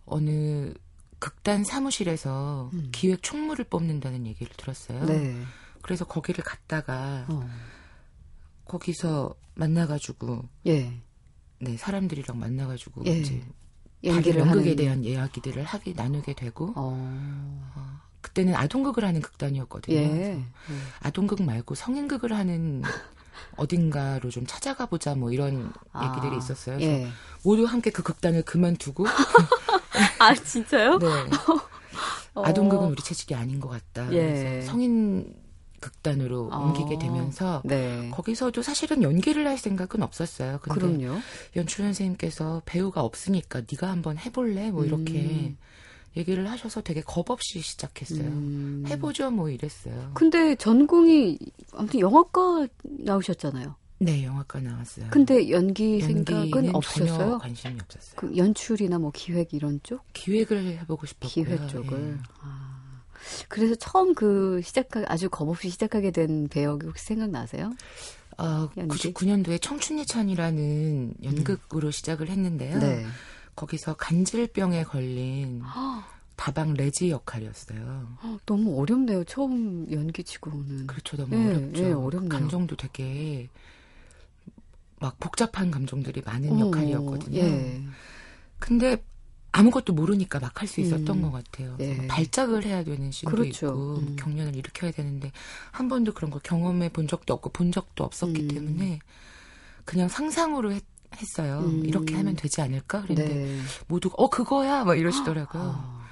어느 0.05 0.73
극단 1.19 1.63
사무실에서 1.63 2.69
음. 2.73 2.89
기획 2.91 3.21
총무를 3.21 3.65
뽑는다는 3.65 4.25
얘기를 4.25 4.51
들었어요. 4.55 5.05
네. 5.05 5.41
그래서 5.82 6.05
거기를 6.05 6.43
갔다가 6.43 7.25
어. 7.29 7.49
거기서 8.65 9.36
만나가지고 9.55 10.47
예. 10.67 10.93
네 11.60 11.77
사람들이랑 11.77 12.39
만나가지고 12.39 13.03
예. 13.08 13.19
이제 13.19 13.43
연기를 14.03 14.41
연극에 14.41 14.62
하는 14.62 14.75
대한 14.75 15.03
이야기들을 15.03 15.63
하게 15.63 15.93
나누게 15.93 16.34
되고 16.34 16.73
어. 16.75 16.95
어, 17.75 17.99
그때는 18.21 18.55
아동극을 18.55 19.03
하는 19.03 19.21
극단이었거든요. 19.21 19.97
예. 19.97 20.45
아동극 21.01 21.41
말고 21.43 21.75
성인극을 21.75 22.34
하는 22.34 22.82
어딘가로 23.58 24.29
좀 24.29 24.45
찾아가 24.45 24.86
보자 24.86 25.15
뭐 25.15 25.32
이런 25.32 25.73
아, 25.91 26.10
얘기들이 26.10 26.38
있었어요. 26.38 26.77
그래서 26.77 26.91
예. 26.91 27.08
모두 27.43 27.65
함께 27.65 27.89
그 27.89 28.03
극단을 28.03 28.43
그만두고 28.43 29.05
아 30.19 30.33
진짜요? 30.33 30.97
네. 30.99 31.07
어. 32.35 32.43
아동극은 32.43 32.89
우리 32.89 33.01
체질이 33.01 33.35
아닌 33.35 33.59
것 33.59 33.69
같다. 33.69 34.12
예. 34.13 34.21
그래서 34.21 34.71
성인 34.71 35.33
극단으로 35.79 36.49
어. 36.51 36.57
옮기게 36.65 36.99
되면서 36.99 37.62
네. 37.65 38.09
거기서도 38.12 38.62
사실은 38.62 39.01
연기를 39.01 39.47
할 39.47 39.57
생각은 39.57 40.03
없었어요. 40.03 40.59
근데 40.62 40.79
그럼요. 40.79 41.19
연출 41.55 41.85
선생님께서 41.85 42.62
배우가 42.65 43.01
없으니까 43.01 43.62
네가 43.62 43.89
한번 43.89 44.17
해볼래? 44.17 44.71
뭐 44.71 44.85
이렇게 44.85 45.19
음. 45.21 45.57
얘기를 46.17 46.49
하셔서 46.49 46.81
되게 46.81 47.01
겁 47.01 47.29
없이 47.29 47.62
시작했어요. 47.62 48.27
음. 48.27 48.83
해보죠, 48.88 49.31
뭐 49.31 49.49
이랬어요. 49.49 50.12
근데 50.13 50.55
전공이 50.55 51.38
아무튼 51.73 51.99
영화과 51.99 52.67
나오셨잖아요. 52.83 53.75
네, 53.99 54.23
영화과 54.23 54.62
나왔어요. 54.62 55.07
근데 55.12 55.49
연기 55.49 55.99
생각은 55.99 56.73
없으셨어요? 56.73 57.38
관심이 57.39 57.75
없었어요. 57.83 58.15
그 58.15 58.35
연출이나 58.38 58.97
뭐 58.97 59.12
기획 59.13 59.53
이런 59.53 59.79
쪽? 59.83 60.01
기획을 60.13 60.79
해보고 60.79 61.05
싶었고요. 61.05 61.45
기획 61.45 61.67
쪽을. 61.67 62.17
예. 62.17 62.17
아. 62.41 63.03
그래서 63.49 63.75
처음 63.75 64.15
그 64.15 64.62
시작하 64.63 65.03
아주 65.07 65.29
겁 65.29 65.49
없이 65.49 65.69
시작하게 65.69 66.12
된 66.12 66.47
배역이 66.47 66.88
혹시 66.88 67.05
생각나세요? 67.05 67.73
어, 68.38 68.69
연기? 68.77 69.13
99년도에 69.13 69.62
청춘예찬이라는 69.62 71.15
연극으로 71.23 71.91
시작을 71.91 72.29
했는데요. 72.29 72.75
음. 72.75 72.79
네. 72.79 73.05
거기서 73.57 73.95
간질병에 73.97 74.85
걸린 74.85 75.59
아, 75.65 76.07
다방 76.38 76.73
레지 76.75 77.09
역할이었어요. 77.09 78.07
너무 78.45 78.79
어렵네요. 78.81 79.25
처음 79.25 79.85
연기치고는. 79.91 80.88
그렇죠, 80.88 81.17
너무 81.17 81.35
예, 81.35 81.49
어렵죠. 81.49 81.83
예, 81.83 81.91
어렵네요. 81.91 82.29
감정도 82.29 82.77
되게 82.77 83.49
막 84.99 85.19
복잡한 85.19 85.71
감정들이 85.71 86.21
많은 86.25 86.53
어, 86.53 86.59
역할이었거든요. 86.59 87.39
예. 87.39 87.83
근데 88.59 89.03
아무것도 89.51 89.93
모르니까 89.93 90.39
막 90.39 90.62
할 90.62 90.67
수 90.67 90.81
있었던 90.81 91.17
음, 91.17 91.21
것 91.23 91.31
같아요. 91.31 91.75
예. 91.79 91.95
막 91.95 92.07
발작을 92.07 92.65
해야 92.65 92.83
되는 92.83 93.12
신도 93.12 93.31
그렇죠. 93.35 93.67
있고 93.67 93.97
음. 93.99 94.15
경련을 94.17 94.55
일으켜야 94.55 94.91
되는데 94.91 95.31
한 95.71 95.88
번도 95.89 96.13
그런 96.13 96.29
걸 96.31 96.41
경험해 96.43 96.89
본 96.89 97.07
적도 97.07 97.33
없고 97.33 97.49
본 97.51 97.71
적도 97.71 98.03
없었기 98.03 98.41
음. 98.43 98.47
때문에 98.47 98.99
그냥 99.85 100.07
상상으로 100.07 100.71
했, 100.73 100.83
어요 101.39 101.62
음. 101.65 101.85
이렇게 101.85 102.15
하면 102.15 102.35
되지 102.35 102.62
않을까? 102.62 103.01
그랬는데 103.01 103.33
네. 103.33 103.59
모두가 103.88 104.15
어 104.17 104.29
그거야 104.29 104.83
막 104.83 104.95
이러시더라고요. 104.99 105.63
아, 105.63 106.07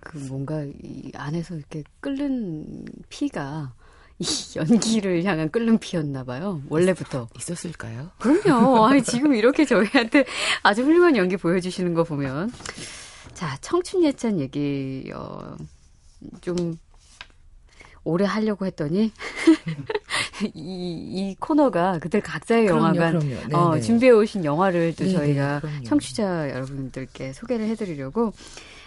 그 0.00 0.16
뭔가 0.18 0.64
이 0.82 1.10
안에서 1.14 1.56
이렇게 1.56 1.84
끓는 2.00 2.84
피가 3.10 3.74
이 4.18 4.26
연기를 4.56 5.24
향한 5.24 5.50
끓는 5.50 5.78
피였나 5.78 6.24
봐요. 6.24 6.62
원래부터. 6.68 7.28
있었을까요? 7.36 8.10
그럼요. 8.18 8.86
아니, 8.86 9.02
지금 9.02 9.34
이렇게 9.34 9.64
저희한테 9.66 10.24
아주 10.62 10.82
훌륭한 10.82 11.16
연기 11.16 11.36
보여주시는 11.36 11.92
거 11.94 12.02
보면. 12.04 12.50
자, 13.34 13.58
청춘 13.60 14.02
예찬 14.04 14.40
얘기, 14.40 15.10
어, 15.14 15.56
좀, 16.40 16.78
오래 18.04 18.24
하려고 18.24 18.64
했더니, 18.64 19.12
이, 20.54 20.60
이 20.60 21.36
코너가 21.38 21.98
그들 21.98 22.20
각자의 22.22 22.66
그럼요, 22.66 22.96
영화관 22.96 23.18
그럼요. 23.18 23.48
네, 23.48 23.54
어, 23.54 23.74
네. 23.74 23.80
준비해 23.82 24.12
오신 24.12 24.44
영화를 24.44 24.94
또 24.96 25.04
네, 25.04 25.10
저희가 25.12 25.54
네, 25.54 25.60
그럼요. 25.60 25.84
청취자 25.84 26.50
여러분들께 26.50 27.32
소개를 27.32 27.66
해드리려고 27.66 28.32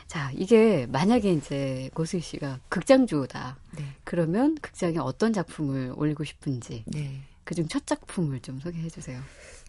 자 0.10 0.32
이게 0.34 0.88
만약에 0.88 1.32
이제 1.34 1.90
고수희 1.94 2.20
씨가 2.22 2.60
극장주다 2.70 3.58
네. 3.78 3.86
그러면 4.04 4.56
극장에 4.60 4.98
어떤 4.98 5.34
작품을 5.34 5.94
올리고 5.96 6.24
싶은지 6.24 6.84
네. 6.88 7.22
그중 7.44 7.68
첫 7.68 7.86
작품을 7.86 8.40
좀 8.42 8.60
소개해 8.60 8.90
주세요. 8.90 9.22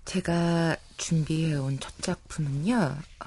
제가 0.07 0.77
준비해 0.97 1.55
온 1.57 1.79
첫 1.79 1.93
작품은요, 2.01 2.75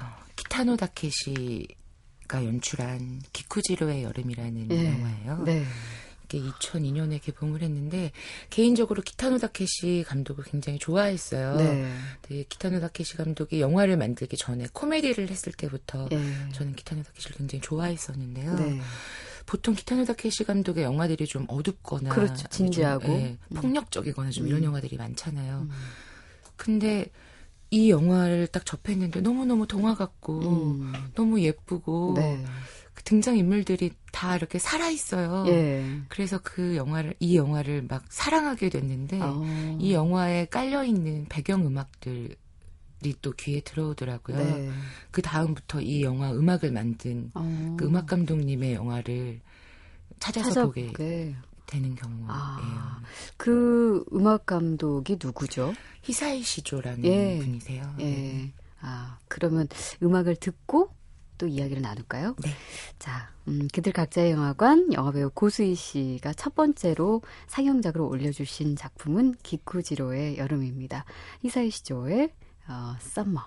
키타노 0.36 0.76
다케시가 0.76 2.44
연출한 2.44 3.22
기쿠지로의 3.32 4.02
여름이라는 4.02 4.70
예. 4.72 4.86
영화예요. 4.92 5.42
네. 5.44 5.64
이게 6.24 6.40
2002년에 6.40 7.22
개봉을 7.22 7.62
했는데 7.62 8.12
개인적으로 8.50 9.02
키타노 9.02 9.38
다케시 9.38 10.04
감독을 10.06 10.44
굉장히 10.44 10.78
좋아했어요. 10.78 11.56
네. 11.56 11.88
근데 12.22 12.44
키타노 12.48 12.80
다케시 12.80 13.16
감독이 13.16 13.60
영화를 13.60 13.96
만들기 13.96 14.36
전에 14.36 14.66
코미디를 14.72 15.28
했을 15.28 15.52
때부터 15.52 16.08
예. 16.12 16.18
저는 16.52 16.74
키타노 16.74 17.02
다케시를 17.02 17.36
굉장히 17.36 17.60
좋아했었는데요. 17.62 18.54
네. 18.56 18.80
보통 19.46 19.74
키타노 19.74 20.04
다케시 20.06 20.44
감독의 20.44 20.84
영화들이 20.84 21.26
좀 21.26 21.44
어둡거나 21.48 22.08
그렇죠. 22.10 22.48
좀, 22.48 22.50
진지하고. 22.50 23.12
예, 23.12 23.38
폭력적이거나 23.54 24.30
좀 24.30 24.46
이런 24.46 24.60
음. 24.60 24.64
영화들이 24.64 24.96
많잖아요. 24.96 25.68
음. 25.68 25.70
근데 26.56 27.10
이 27.70 27.90
영화를 27.90 28.46
딱 28.46 28.64
접했는데 28.64 29.20
너무너무 29.20 29.66
동화 29.66 29.94
같고 29.94 30.38
음. 30.40 30.92
너무 31.14 31.40
예쁘고 31.40 32.14
네. 32.16 32.44
그 33.04 33.10
등장 33.10 33.36
인물들이 33.36 33.92
다 34.10 34.36
이렇게 34.36 34.58
살아 34.58 34.88
있어요. 34.88 35.44
예. 35.48 35.84
그래서 36.08 36.40
그 36.42 36.74
영화를 36.74 37.14
이 37.20 37.36
영화를 37.36 37.86
막 37.88 38.04
사랑하게 38.08 38.70
됐는데 38.70 39.20
어. 39.20 39.76
이 39.78 39.92
영화에 39.92 40.46
깔려 40.46 40.84
있는 40.84 41.26
배경 41.28 41.66
음악들이 41.66 42.34
또 43.20 43.32
귀에 43.32 43.60
들어오더라고요. 43.60 44.36
네. 44.38 44.70
그 45.10 45.20
다음부터 45.20 45.82
이 45.82 46.02
영화 46.02 46.32
음악을 46.32 46.72
만든 46.72 47.30
어. 47.34 47.76
그 47.78 47.86
음악 47.86 48.06
감독님의 48.06 48.74
영화를 48.74 49.40
찾아서 50.18 50.66
보게 50.66 50.86
찾아보게. 50.86 51.34
되는 51.66 51.94
경우예요. 51.94 52.26
아. 52.28 53.00
그 53.36 54.04
음악 54.12 54.46
감독이 54.46 55.18
누구죠? 55.22 55.74
히사이 56.02 56.42
시조라는 56.42 57.04
예. 57.04 57.38
분이세요. 57.38 57.94
예. 57.98 58.04
네. 58.04 58.52
아, 58.80 59.18
그러면 59.28 59.68
음악을 60.02 60.36
듣고 60.36 60.90
또 61.44 61.48
이야기를 61.48 61.82
나눌까요? 61.82 62.34
네. 62.42 62.50
자, 62.98 63.30
음, 63.48 63.68
그들 63.70 63.92
각자의 63.92 64.30
영화관 64.32 64.90
영화배우 64.94 65.30
고수희 65.34 65.74
씨가 65.74 66.32
첫 66.32 66.54
번째로 66.54 67.20
상영작으로 67.48 68.08
올려주신 68.08 68.76
작품은 68.76 69.34
기쿠지로의 69.42 70.38
여름입니다. 70.38 71.04
이사이 71.42 71.68
시조의 71.68 72.32
어, 72.66 72.94
썸머. 72.98 73.42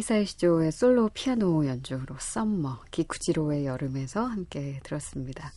히사이 0.00 0.24
시조의 0.24 0.72
솔로 0.72 1.10
피아노 1.12 1.66
연주로 1.66 2.16
썸머, 2.18 2.84
기쿠지로의 2.90 3.66
여름에서 3.66 4.24
함께 4.24 4.80
들었습니다. 4.82 5.52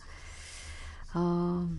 어, 1.13 1.69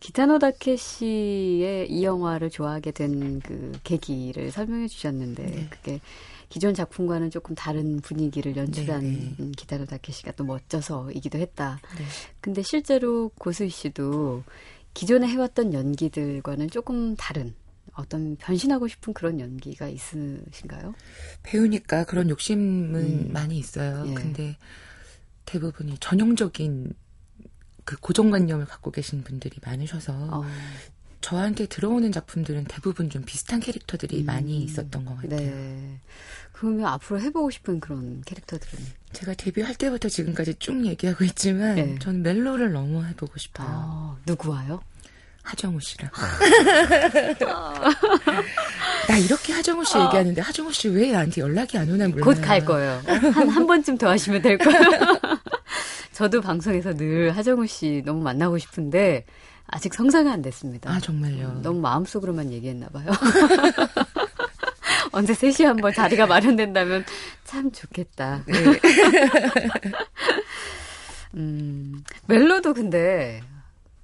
기타노 0.00 0.40
다케시의 0.40 1.88
이 1.88 2.02
영화를 2.02 2.50
좋아하게 2.50 2.90
된 2.90 3.38
그 3.44 3.78
계기를 3.84 4.50
설명해 4.50 4.88
주셨는데 4.88 5.44
네. 5.44 5.68
그게 5.70 6.00
기존 6.48 6.74
작품과는 6.74 7.30
조금 7.30 7.54
다른 7.54 8.00
분위기를 8.00 8.56
연출한 8.56 9.02
네, 9.02 9.10
네. 9.10 9.34
음, 9.38 9.52
기타노 9.52 9.84
다케시가 9.84 10.32
또 10.32 10.42
멋져서이기도 10.42 11.38
했다. 11.38 11.80
네. 11.96 12.04
근데 12.40 12.62
실제로 12.62 13.30
고수희 13.38 13.68
씨도 13.68 14.42
기존에 14.94 15.28
해왔던 15.28 15.74
연기들과는 15.74 16.70
조금 16.70 17.14
다른 17.14 17.54
어떤 17.94 18.36
변신하고 18.36 18.88
싶은 18.88 19.12
그런 19.12 19.40
연기가 19.40 19.88
있으신가요? 19.88 20.94
배우니까 21.42 22.04
그런 22.04 22.30
욕심은 22.30 22.94
음. 22.94 23.32
많이 23.32 23.58
있어요. 23.58 24.04
예. 24.08 24.14
근데 24.14 24.56
대부분이 25.46 25.98
전형적인 25.98 26.92
그 27.84 27.96
고정관념을 27.98 28.66
갖고 28.66 28.90
계신 28.90 29.24
분들이 29.24 29.56
많으셔서 29.64 30.12
어, 30.12 30.44
저한테 31.20 31.66
들어오는 31.66 32.12
작품들은 32.12 32.64
대부분 32.64 33.10
좀 33.10 33.22
비슷한 33.24 33.60
캐릭터들이 33.60 34.20
음. 34.20 34.26
많이 34.26 34.62
있었던 34.62 35.04
것 35.04 35.16
같아요. 35.16 35.38
네. 35.38 36.00
그러면 36.52 36.86
앞으로 36.86 37.20
해보고 37.20 37.50
싶은 37.50 37.80
그런 37.80 38.22
캐릭터들은? 38.22 38.84
제가 39.12 39.34
데뷔할 39.34 39.74
때부터 39.74 40.08
지금까지 40.08 40.54
쭉 40.54 40.86
얘기하고 40.86 41.24
있지만 41.24 41.74
네. 41.74 41.98
저는 41.98 42.22
멜로를 42.22 42.72
너무 42.72 43.04
해보고 43.04 43.38
싶어요. 43.38 43.68
아, 43.68 44.16
누구와요? 44.26 44.80
하정우 45.50 45.80
씨랑. 45.80 46.10
나 49.08 49.16
이렇게 49.18 49.52
하정우 49.52 49.84
씨 49.84 49.98
얘기하는데 49.98 50.40
하정우 50.40 50.72
씨 50.72 50.88
왜 50.88 51.10
나한테 51.10 51.40
연락이 51.40 51.76
안 51.76 51.90
오나 51.90 52.06
몰라요. 52.08 52.24
곧갈 52.24 52.64
거예요. 52.64 53.02
한, 53.06 53.48
한 53.48 53.66
번쯤 53.66 53.98
더 53.98 54.08
하시면 54.10 54.42
될 54.42 54.58
거예요. 54.58 54.80
저도 56.12 56.40
방송에서 56.40 56.94
늘 56.94 57.36
하정우 57.36 57.66
씨 57.66 58.02
너무 58.04 58.22
만나고 58.22 58.58
싶은데 58.58 59.24
아직 59.66 59.94
성사가 59.94 60.32
안 60.32 60.42
됐습니다. 60.42 60.90
아 60.90 61.00
정말요. 61.00 61.60
너무 61.62 61.80
마음속으로만 61.80 62.52
얘기했나 62.52 62.88
봐요. 62.88 63.10
언제 65.12 65.34
셋이 65.34 65.66
한번 65.66 65.92
자리가 65.92 66.26
마련된다면 66.26 67.04
참 67.44 67.72
좋겠다. 67.72 68.44
네. 68.46 68.54
음, 71.34 72.04
멜로도 72.26 72.74
근데 72.74 73.42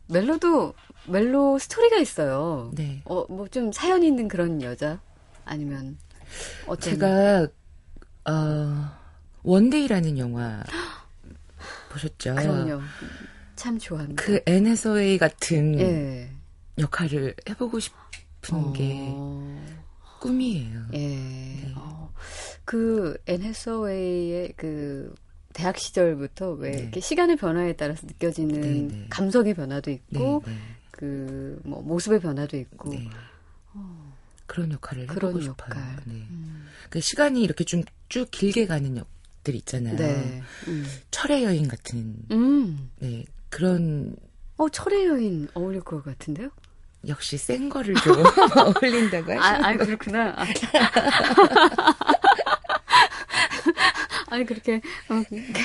멜로도 0.08 0.74
멜로 1.08 1.58
스토리가 1.58 1.96
있어요. 1.98 2.70
네. 2.74 3.02
어, 3.04 3.24
뭐 3.32 3.48
좀 3.48 3.72
사연 3.72 4.02
있는 4.02 4.28
그런 4.28 4.60
여자 4.62 5.00
아니면 5.44 5.96
어떤 6.66 6.80
제가 6.92 7.48
어, 8.28 8.90
원데이라는 9.42 10.18
영화 10.18 10.62
보셨죠? 11.90 12.34
그럼요. 12.34 12.80
참 13.54 13.78
좋아합니다. 13.78 14.22
그 14.22 14.40
앤해서웨이 14.46 15.18
같은 15.18 15.78
예. 15.80 16.30
역할을 16.78 17.34
해보고 17.48 17.78
싶은 17.80 18.72
게 18.74 19.06
어, 19.08 19.64
꿈이에요. 20.20 20.80
예. 20.94 20.98
네. 20.98 21.72
어, 21.76 22.12
그 22.64 23.16
앤해서웨이의 23.26 24.54
그 24.56 25.14
대학 25.54 25.78
시절부터 25.78 26.50
왜 26.52 26.72
네. 26.72 26.78
이렇게 26.82 27.00
시간의 27.00 27.36
변화에 27.36 27.74
따라서 27.76 28.06
느껴지는 28.06 28.60
네, 28.88 28.94
네. 28.94 29.06
감성의 29.08 29.54
변화도 29.54 29.90
네, 29.90 29.94
있고 29.94 30.42
네, 30.44 30.52
그 30.96 31.60
뭐 31.64 31.82
모습의 31.82 32.20
변화도 32.20 32.56
있고 32.56 32.90
네. 32.90 33.08
그런 34.46 34.72
역할을 34.72 35.02
해보고 35.04 35.18
그런 35.18 35.40
싶어요. 35.42 35.56
역할. 35.70 35.96
네. 36.06 36.14
음. 36.30 36.68
그 36.90 37.00
시간이 37.00 37.42
이렇게 37.42 37.64
좀 37.64 37.82
쭉 38.08 38.30
길게 38.30 38.66
가는 38.68 38.96
역들 38.96 39.56
있잖아요. 39.56 39.96
네. 39.96 40.40
음. 40.68 40.86
철의 41.10 41.42
여인 41.44 41.66
같은 41.66 42.14
음. 42.30 42.88
네 43.00 43.24
그런 43.48 44.14
어 44.56 44.68
철의 44.68 45.06
여인 45.06 45.48
어울릴 45.54 45.80
것 45.80 46.04
같은데요? 46.04 46.50
역시 47.08 47.36
센 47.36 47.68
거를 47.68 47.94
좀 47.96 48.14
어울린다고 48.82 49.32
하시는 49.32 49.42
아, 49.42 49.66
아니 49.68 49.78
그렇구나. 49.78 50.34
아. 50.36 50.46
아니 54.28 54.44
그렇게 54.44 54.80
어, 55.08 55.22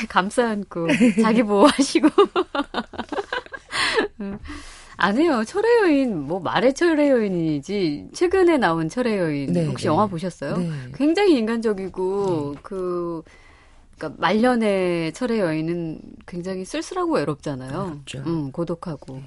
감싸 0.10 0.50
안고 0.50 0.88
자기 1.22 1.44
보호하시고 1.44 2.10
음. 4.22 4.40
안 5.02 5.18
해요. 5.18 5.44
철의 5.44 5.80
여인 5.82 6.28
뭐 6.28 6.40
말의 6.40 6.76
철의 6.76 7.10
여인이지 7.10 8.10
최근에 8.14 8.58
나온 8.58 8.88
철의 8.88 9.18
여인 9.18 9.52
네, 9.52 9.66
혹시 9.66 9.86
네. 9.86 9.88
영화 9.88 10.06
보셨어요? 10.06 10.58
네. 10.58 10.70
굉장히 10.94 11.40
인간적이고 11.40 12.58
그 12.62 13.24
그러니까 13.98 14.22
말년의 14.22 15.14
철의 15.14 15.40
여인은 15.40 16.02
굉장히 16.28 16.66
쓸쓸하고 16.66 17.16
외롭잖아요. 17.16 18.02
그렇죠. 18.06 18.30
음, 18.30 18.52
고독하고 18.52 19.24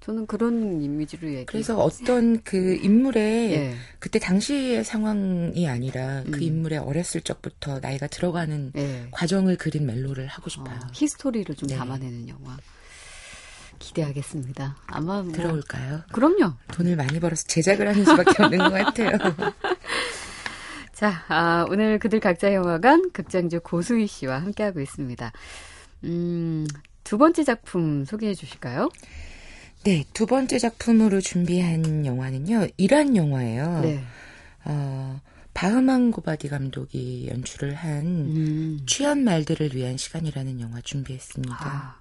저는 0.00 0.26
그런 0.26 0.80
이미지로 0.80 1.30
얘기. 1.30 1.44
그래서 1.44 1.76
어떤 1.78 2.42
그 2.42 2.76
인물의 2.76 3.52
예. 3.52 3.74
그때 3.98 4.18
당시의 4.18 4.82
상황이 4.82 5.68
아니라 5.68 6.22
그 6.30 6.38
음. 6.38 6.42
인물의 6.42 6.78
어렸을 6.78 7.20
적부터 7.20 7.80
나이가 7.80 8.06
들어가는 8.06 8.72
예. 8.76 9.08
과정을 9.10 9.58
그린 9.58 9.84
멜로를 9.84 10.26
하고 10.26 10.48
싶어요. 10.48 10.74
어, 10.74 10.86
히스토리를 10.94 11.54
좀 11.54 11.68
네. 11.68 11.76
담아내는 11.76 12.28
영화. 12.30 12.56
기대하겠습니다. 13.78 14.76
아마 14.86 15.22
뭐, 15.22 15.32
들어올까요? 15.32 16.02
그럼요. 16.12 16.54
돈을 16.72 16.96
많이 16.96 17.20
벌어서 17.20 17.44
제작을 17.46 17.88
하는 17.88 18.04
수밖에 18.04 18.42
없는 18.42 18.58
것 18.58 18.70
같아요. 18.70 19.18
자, 20.92 21.24
아, 21.28 21.64
오늘 21.70 21.98
그들 21.98 22.20
각자 22.20 22.52
영화관 22.52 23.10
극장주 23.12 23.60
고수희 23.60 24.06
씨와 24.06 24.38
함께하고 24.38 24.80
있습니다. 24.80 25.32
음, 26.04 26.66
두 27.04 27.18
번째 27.18 27.44
작품 27.44 28.04
소개해 28.04 28.34
주실까요? 28.34 28.88
네, 29.84 30.04
두 30.12 30.26
번째 30.26 30.58
작품으로 30.58 31.20
준비한 31.20 32.04
영화는요, 32.04 32.66
이란 32.76 33.16
영화예요. 33.16 33.80
네. 33.80 34.04
어, 34.64 35.20
바흐만 35.54 36.10
고바디 36.10 36.48
감독이 36.48 37.28
연출을 37.30 37.74
한 37.74 38.04
음. 38.06 38.80
취한 38.86 39.24
말들을 39.24 39.74
위한 39.74 39.96
시간이라는 39.96 40.60
영화 40.60 40.80
준비했습니다. 40.80 41.56
아, 41.58 41.97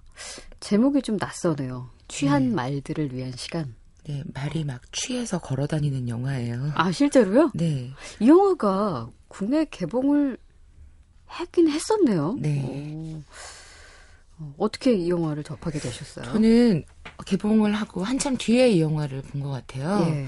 제목이 0.60 1.02
좀 1.02 1.18
낯서네요. 1.20 1.90
취한 2.08 2.50
네. 2.50 2.56
말들을 2.56 3.14
위한 3.14 3.32
시간. 3.36 3.76
네, 4.06 4.24
말이 4.34 4.64
막 4.64 4.82
취해서 4.94 5.38
걸어 5.40 5.68
다니는 5.68 6.08
영화예요. 6.08 6.72
아, 6.76 6.92
실제로요? 6.92 7.52
네, 7.54 7.92
이 8.22 8.28
영화가 8.28 9.10
국내 9.28 9.66
개봉을 9.66 10.38
하긴 11.26 11.70
했었네요. 11.70 12.38
네. 12.40 12.64
오. 12.64 13.22
어, 14.40 14.54
어떻게 14.58 14.94
이 14.94 15.10
영화를 15.10 15.44
접하게 15.44 15.80
되셨어요? 15.80 16.26
저는 16.26 16.86
개봉을 17.26 17.74
하고 17.74 18.04
한참 18.04 18.38
뒤에 18.38 18.70
이 18.70 18.82
영화를 18.82 19.22
본 19.24 19.42
것 19.42 19.50
같아요. 19.50 20.06
예. 20.08 20.28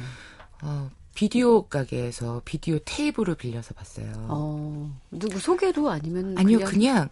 어, 0.64 0.90
비디오 1.16 1.68
가게에서 1.68 2.42
비디오 2.44 2.80
테이프를 2.84 3.36
빌려서 3.36 3.74
봤어요. 3.76 4.12
어, 4.30 5.00
누구 5.12 5.40
소개로 5.40 5.90
아니면 5.90 6.36
아니요, 6.38 6.60
그냥, 6.60 6.70
그냥 6.72 7.10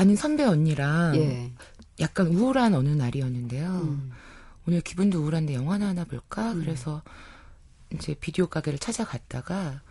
아는 0.00 0.16
선배 0.16 0.44
언니랑 0.44 1.14
예. 1.16 1.52
약간 2.00 2.28
우울한 2.28 2.72
어느 2.74 2.88
날이었는데요. 2.88 3.68
음. 3.68 4.10
오늘 4.66 4.80
기분도 4.80 5.20
우울한데 5.20 5.52
영화나 5.54 5.88
하나 5.88 6.04
볼까? 6.04 6.52
음. 6.52 6.60
그래서 6.60 7.02
이제 7.92 8.14
비디오 8.18 8.46
가게를 8.46 8.78
찾아갔다가 8.78 9.82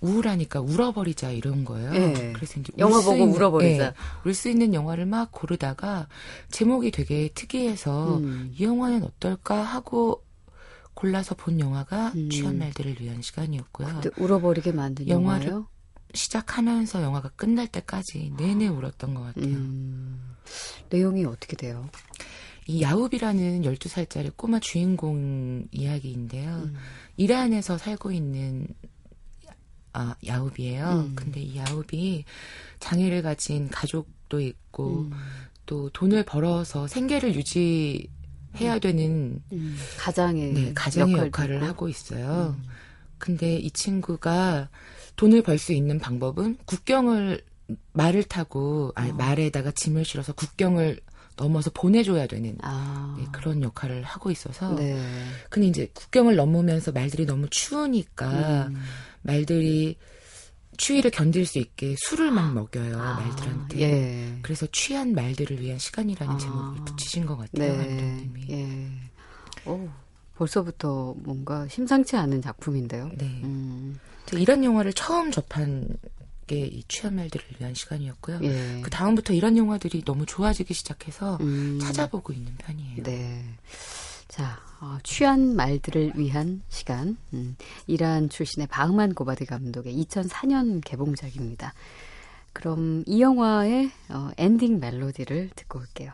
우울하니까 0.00 0.60
울어버리자 0.60 1.32
이런 1.32 1.64
거예요. 1.64 1.92
예. 1.94 2.32
그래서 2.32 2.60
이제 2.60 2.72
영화 2.78 3.00
보고 3.00 3.16
있는- 3.16 3.34
울어버리자. 3.34 3.84
예, 3.86 3.92
울수 4.24 4.48
있는 4.48 4.72
영화를 4.72 5.04
막 5.06 5.32
고르다가 5.32 6.06
제목이 6.50 6.92
되게 6.92 7.28
특이해서 7.34 8.18
음. 8.18 8.54
이 8.56 8.62
영화는 8.64 9.02
어떨까 9.02 9.60
하고 9.62 10.24
골라서 10.94 11.34
본 11.34 11.58
영화가 11.58 12.12
음. 12.14 12.30
취한 12.30 12.56
말들을 12.58 12.96
위한 13.00 13.20
시간이었고요. 13.20 14.00
울어버리게 14.16 14.70
만든 14.72 15.08
영화를 15.08 15.46
영화요? 15.48 15.66
시작하면서 16.14 17.02
영화가 17.02 17.30
끝날 17.30 17.66
때까지 17.68 18.32
내내 18.36 18.68
울었던 18.68 19.14
것 19.14 19.22
같아요. 19.22 19.44
음, 19.46 20.34
내용이 20.90 21.24
어떻게 21.24 21.56
돼요? 21.56 21.88
이 22.66 22.82
야웁이라는 22.82 23.62
12살짜리 23.62 24.36
꼬마 24.36 24.60
주인공 24.60 25.66
이야기인데요. 25.72 26.50
음. 26.64 26.76
이란에서 27.16 27.78
살고 27.78 28.12
있는 28.12 28.66
아, 29.92 30.14
야웁이에요. 30.24 30.90
음. 31.08 31.12
근데 31.16 31.40
이 31.40 31.56
야웁이 31.56 32.24
장애를 32.78 33.22
가진 33.22 33.68
가족도 33.68 34.40
있고 34.40 35.00
음. 35.00 35.12
또 35.66 35.90
돈을 35.90 36.24
벌어서 36.24 36.86
생계를 36.86 37.34
유지해야 37.34 38.78
되는 38.80 39.42
음, 39.52 39.76
가장의, 39.98 40.52
네, 40.52 40.72
가장의 40.74 41.16
역할을 41.16 41.56
있고. 41.56 41.66
하고 41.66 41.88
있어요. 41.88 42.56
음. 42.58 42.64
근데 43.18 43.56
이 43.56 43.70
친구가 43.70 44.68
돈을 45.20 45.42
벌 45.42 45.58
수 45.58 45.74
있는 45.74 45.98
방법은 45.98 46.56
국경을 46.64 47.42
말을 47.92 48.22
타고 48.22 48.90
아니 48.94 49.10
어. 49.10 49.14
말에다가 49.14 49.70
짐을 49.70 50.06
실어서 50.06 50.32
국경을 50.32 50.98
넘어서 51.36 51.70
보내줘야 51.74 52.26
되는 52.26 52.56
아, 52.62 53.16
네, 53.18 53.26
그런 53.30 53.62
역할을 53.62 54.02
하고 54.02 54.30
있어서 54.30 54.74
네. 54.76 54.98
근데 55.50 55.68
이제 55.68 55.90
국경을 55.92 56.36
넘으면서 56.36 56.92
말들이 56.92 57.26
너무 57.26 57.48
추우니까 57.50 58.68
음. 58.68 58.76
말들이 59.20 59.98
추위를 60.78 61.10
견딜 61.10 61.44
수 61.44 61.58
있게 61.58 61.96
술을 61.98 62.30
막 62.30 62.54
먹여요 62.54 62.98
아, 62.98 63.20
말들한테. 63.20 63.80
예. 63.82 64.38
그래서 64.40 64.66
취한 64.72 65.12
말들을 65.12 65.60
위한 65.60 65.78
시간이라는 65.78 66.34
아. 66.34 66.38
제목을 66.38 66.84
붙이신 66.86 67.26
것 67.26 67.36
같아요 67.36 67.76
네. 67.76 67.76
감독님이. 67.76 68.46
예. 68.52 68.88
오, 69.66 69.86
벌써부터 70.36 71.14
뭔가 71.18 71.68
심상치 71.68 72.16
않은 72.16 72.40
작품인데요. 72.40 73.10
네. 73.18 73.26
음, 73.44 73.98
저 74.00 74.09
이런 74.38 74.64
영화를 74.64 74.92
처음 74.92 75.30
접한 75.30 75.88
게이 76.46 76.82
취한 76.88 77.14
말들을 77.14 77.46
위한 77.58 77.74
시간이었고요. 77.74 78.40
예. 78.42 78.80
그 78.82 78.90
다음부터 78.90 79.32
이런 79.34 79.56
영화들이 79.56 80.04
너무 80.04 80.26
좋아지기 80.26 80.74
시작해서 80.74 81.38
음, 81.40 81.78
찾아보고 81.80 82.32
있는 82.32 82.52
편이에요. 82.58 83.02
네. 83.04 83.44
자, 84.26 84.58
어, 84.80 84.98
취한 85.04 85.54
말들을 85.54 86.12
위한 86.16 86.62
시간. 86.68 87.16
음, 87.34 87.56
이란 87.86 88.28
출신의 88.28 88.66
바흐만 88.66 89.14
고바드 89.14 89.44
감독의 89.44 89.94
2004년 90.04 90.80
개봉작입니다. 90.84 91.72
그럼 92.52 93.04
이 93.06 93.20
영화의 93.20 93.90
어, 94.08 94.30
엔딩 94.36 94.80
멜로디를 94.80 95.50
듣고 95.54 95.78
올게요. 95.78 96.12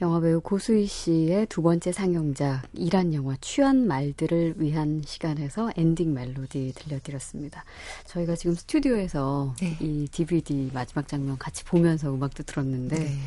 영화배우 0.00 0.40
고수희 0.42 0.86
씨의 0.86 1.46
두 1.46 1.60
번째 1.60 1.90
상영작 1.90 2.68
이란 2.72 3.12
영화 3.14 3.34
취한 3.40 3.88
말들을 3.88 4.54
위한 4.58 5.02
시간에서 5.04 5.70
엔딩 5.76 6.14
멜로디 6.14 6.72
들려드렸습니다. 6.76 7.64
저희가 8.04 8.36
지금 8.36 8.54
스튜디오에서 8.54 9.54
네. 9.60 9.76
이 9.80 10.06
DVD 10.08 10.70
마지막 10.72 11.08
장면 11.08 11.36
같이 11.36 11.64
보면서 11.64 12.14
음악도 12.14 12.44
들었는데 12.44 12.96
네. 12.96 13.18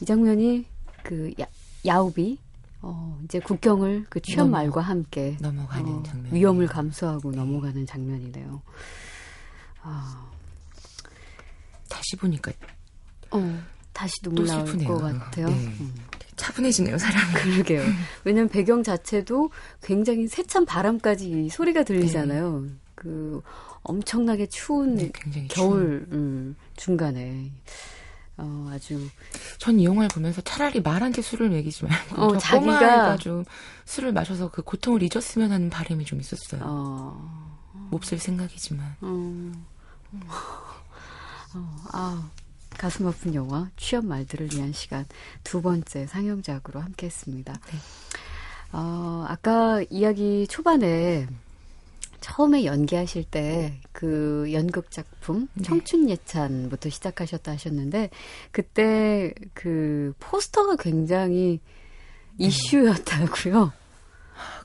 이 0.00 0.04
장면이 0.06 0.64
그 1.02 1.30
야, 1.38 1.44
야우비 1.84 2.38
어, 2.80 3.20
이제 3.24 3.38
국경을 3.40 4.06
그 4.08 4.18
취한 4.20 4.46
넘어- 4.46 4.50
말과 4.52 4.80
함께 4.80 5.36
넘어가는 5.40 5.92
어, 5.92 6.02
장면. 6.04 6.34
위험을 6.34 6.68
감수하고 6.68 7.32
넘어가는 7.32 7.84
장면이네요. 7.86 8.62
아, 9.82 10.30
다시 11.90 12.16
보니까 12.16 12.50
어, 13.30 13.62
다시 13.92 14.20
눈물 14.22 14.46
또 14.46 14.52
나올 14.52 14.66
슬프네요. 14.66 14.88
것 14.88 14.98
같아요. 15.00 15.46
네. 15.48 15.54
음. 15.80 15.94
차분해지네요 16.36 16.96
사람이. 16.98 17.32
그러게요. 17.34 17.82
왜냐면 18.24 18.48
배경 18.48 18.82
자체도 18.82 19.50
굉장히 19.82 20.26
세찬 20.28 20.64
바람까지 20.66 21.48
소리가 21.50 21.84
들리잖아요. 21.84 22.66
그 22.94 23.42
엄청나게 23.82 24.46
추운 24.46 24.96
네, 24.96 25.12
겨울 25.50 26.06
음, 26.12 26.56
중간에 26.76 27.52
어, 28.38 28.70
아주 28.72 29.08
전 29.58 29.78
이 29.78 29.84
영화를 29.84 30.08
보면서 30.08 30.40
차라리 30.40 30.80
말한테 30.80 31.20
술을 31.20 31.50
먹이지 31.50 31.84
말고 31.84 32.22
어, 32.22 32.28
자기가- 32.38 33.20
좀 33.20 33.44
술을 33.84 34.12
마셔서 34.12 34.50
그 34.50 34.62
고통을 34.62 35.02
잊었으면 35.02 35.52
하는 35.52 35.68
바람이 35.68 36.04
좀 36.06 36.18
있었어요. 36.20 36.62
어, 36.64 37.60
몹쓸 37.90 38.18
생각이지만. 38.18 38.96
음, 39.02 39.64
어, 41.54 41.76
아 41.92 42.30
가슴 42.78 43.06
아픈 43.06 43.34
영화 43.34 43.70
취업 43.76 44.04
말들을 44.06 44.50
위한 44.54 44.72
시간 44.72 45.06
두 45.44 45.62
번째 45.62 46.06
상영작으로 46.06 46.80
함께했습니다. 46.80 47.52
네. 47.52 47.78
어, 48.72 49.24
아까 49.28 49.82
이야기 49.90 50.46
초반에 50.48 51.26
처음에 52.20 52.64
연기하실 52.64 53.24
때 53.24 53.82
그 54.02 54.48
연극 54.52 54.90
작품 54.90 55.46
네. 55.54 55.62
청춘 55.62 56.10
예찬부터 56.10 56.90
시작하셨다 56.90 57.52
하셨는데 57.52 58.10
그때 58.50 59.32
그 59.54 60.12
포스터가 60.18 60.74
굉장히 60.74 61.60
네. 62.36 62.46
이슈였다고요. 62.46 63.72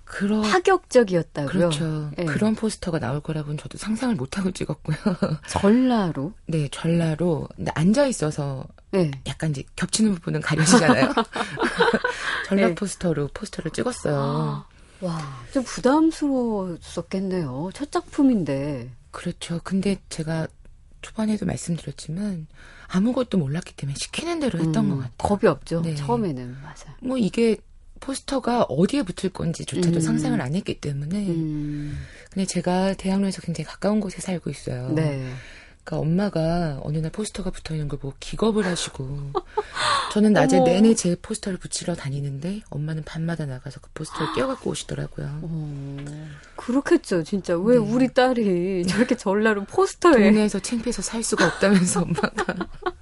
그러 0.07 0.41
파격적이었다고요. 0.41 1.51
그렇죠. 1.51 2.11
예. 2.17 2.25
그런 2.25 2.55
포스터가 2.55 2.99
나올 2.99 3.19
거라고는 3.19 3.57
저도 3.57 3.77
상상을 3.77 4.15
못 4.15 4.37
하고 4.37 4.51
찍었고요. 4.51 4.95
전라로. 5.47 6.33
네, 6.45 6.69
전라로 6.71 7.49
근데 7.55 7.71
앉아 7.75 8.07
있어서 8.07 8.65
네. 8.91 9.11
약간 9.27 9.51
이제 9.51 9.63
겹치는 9.75 10.15
부분은 10.15 10.41
가려지잖아요. 10.41 11.13
전라 12.47 12.69
네. 12.69 12.75
포스터로 12.75 13.29
포스터를 13.33 13.71
찍었어요. 13.71 14.65
와, 15.01 15.43
좀 15.51 15.63
부담스러웠었겠네요. 15.63 17.69
첫 17.73 17.91
작품인데. 17.91 18.89
그렇죠. 19.11 19.59
근데 19.63 19.97
제가 20.09 20.47
초반에도 21.01 21.45
말씀드렸지만 21.45 22.47
아무것도 22.87 23.37
몰랐기 23.37 23.75
때문에 23.75 23.95
시키는 23.99 24.39
대로 24.39 24.59
했던 24.59 24.85
음, 24.85 24.89
것 24.91 24.95
같아요. 24.97 25.13
겁이 25.17 25.47
없죠. 25.51 25.81
네. 25.81 25.95
처음에는 25.95 26.57
맞아요. 26.61 26.95
뭐 27.01 27.17
이게 27.17 27.57
포스터가 27.99 28.63
어디에 28.63 29.03
붙을 29.03 29.31
건지조차도 29.31 29.97
음. 29.97 30.01
상상을 30.01 30.39
안 30.41 30.55
했기 30.55 30.79
때문에 30.79 31.27
음, 31.27 31.97
근데 32.31 32.45
제가 32.45 32.93
대학로에서 32.95 33.41
굉장히 33.41 33.65
가까운 33.67 33.99
곳에 33.99 34.21
살고 34.21 34.49
있어요. 34.49 34.89
네. 34.89 35.29
그러니까 35.83 36.05
엄마가 36.05 36.79
어느 36.83 36.97
날 36.97 37.09
포스터가 37.11 37.49
붙어 37.49 37.73
있는 37.73 37.87
걸 37.87 37.97
보고 37.99 38.13
기겁을 38.19 38.65
하시고 38.65 39.31
저는 40.11 40.33
낮에 40.33 40.57
어머. 40.57 40.65
내내 40.65 40.95
제 40.95 41.15
포스터를 41.21 41.57
붙이러 41.59 41.95
다니는데 41.95 42.61
엄마는 42.69 43.03
밤마다 43.03 43.45
나가서 43.45 43.79
그 43.79 43.89
포스터를 43.93 44.33
떼어갖고 44.35 44.69
오시더라고요. 44.71 45.39
어, 45.43 46.05
그렇겠죠, 46.57 47.23
진짜. 47.23 47.57
왜 47.57 47.75
네. 47.75 47.79
우리 47.79 48.13
딸이 48.13 48.85
저렇게 48.87 49.15
전라로 49.15 49.63
포스터에. 49.63 50.11
동네에서 50.13 50.59
창피해서 50.59 51.01
살 51.01 51.23
수가 51.23 51.45
없다면서 51.47 52.01
엄마가 52.01 52.55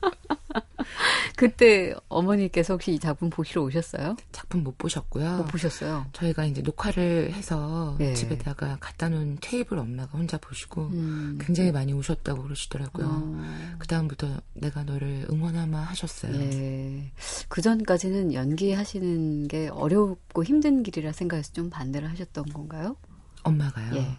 그때 1.35 1.93
어머니께서 2.07 2.73
혹시 2.73 2.93
이 2.93 2.99
작품 2.99 3.29
보시러 3.29 3.63
오셨어요? 3.63 4.15
작품 4.31 4.63
못 4.63 4.77
보셨고요. 4.77 5.37
못 5.37 5.45
보셨어요? 5.47 6.05
저희가 6.13 6.45
이제 6.45 6.61
녹화를 6.61 7.33
해서 7.33 7.95
네. 7.99 8.13
집에다가 8.13 8.77
갖다 8.79 9.09
놓은 9.09 9.37
테이블 9.41 9.77
엄마가 9.77 10.17
혼자 10.17 10.37
보시고 10.37 10.87
음. 10.87 11.37
굉장히 11.41 11.71
많이 11.71 11.93
오셨다고 11.93 12.43
그러시더라고요. 12.43 13.05
어, 13.07 13.75
그 13.79 13.87
다음부터 13.87 14.41
내가 14.53 14.83
너를 14.83 15.27
응원하마 15.29 15.79
하셨어요. 15.79 16.33
예. 16.35 17.11
그 17.47 17.61
전까지는 17.61 18.33
연기하시는 18.33 19.47
게 19.47 19.67
어렵고 19.69 20.43
힘든 20.43 20.83
길이라 20.83 21.11
생각해서 21.11 21.53
좀 21.53 21.69
반대를 21.69 22.09
하셨던 22.11 22.45
건가요? 22.45 22.95
엄마가요. 23.43 23.95
예. 23.95 24.17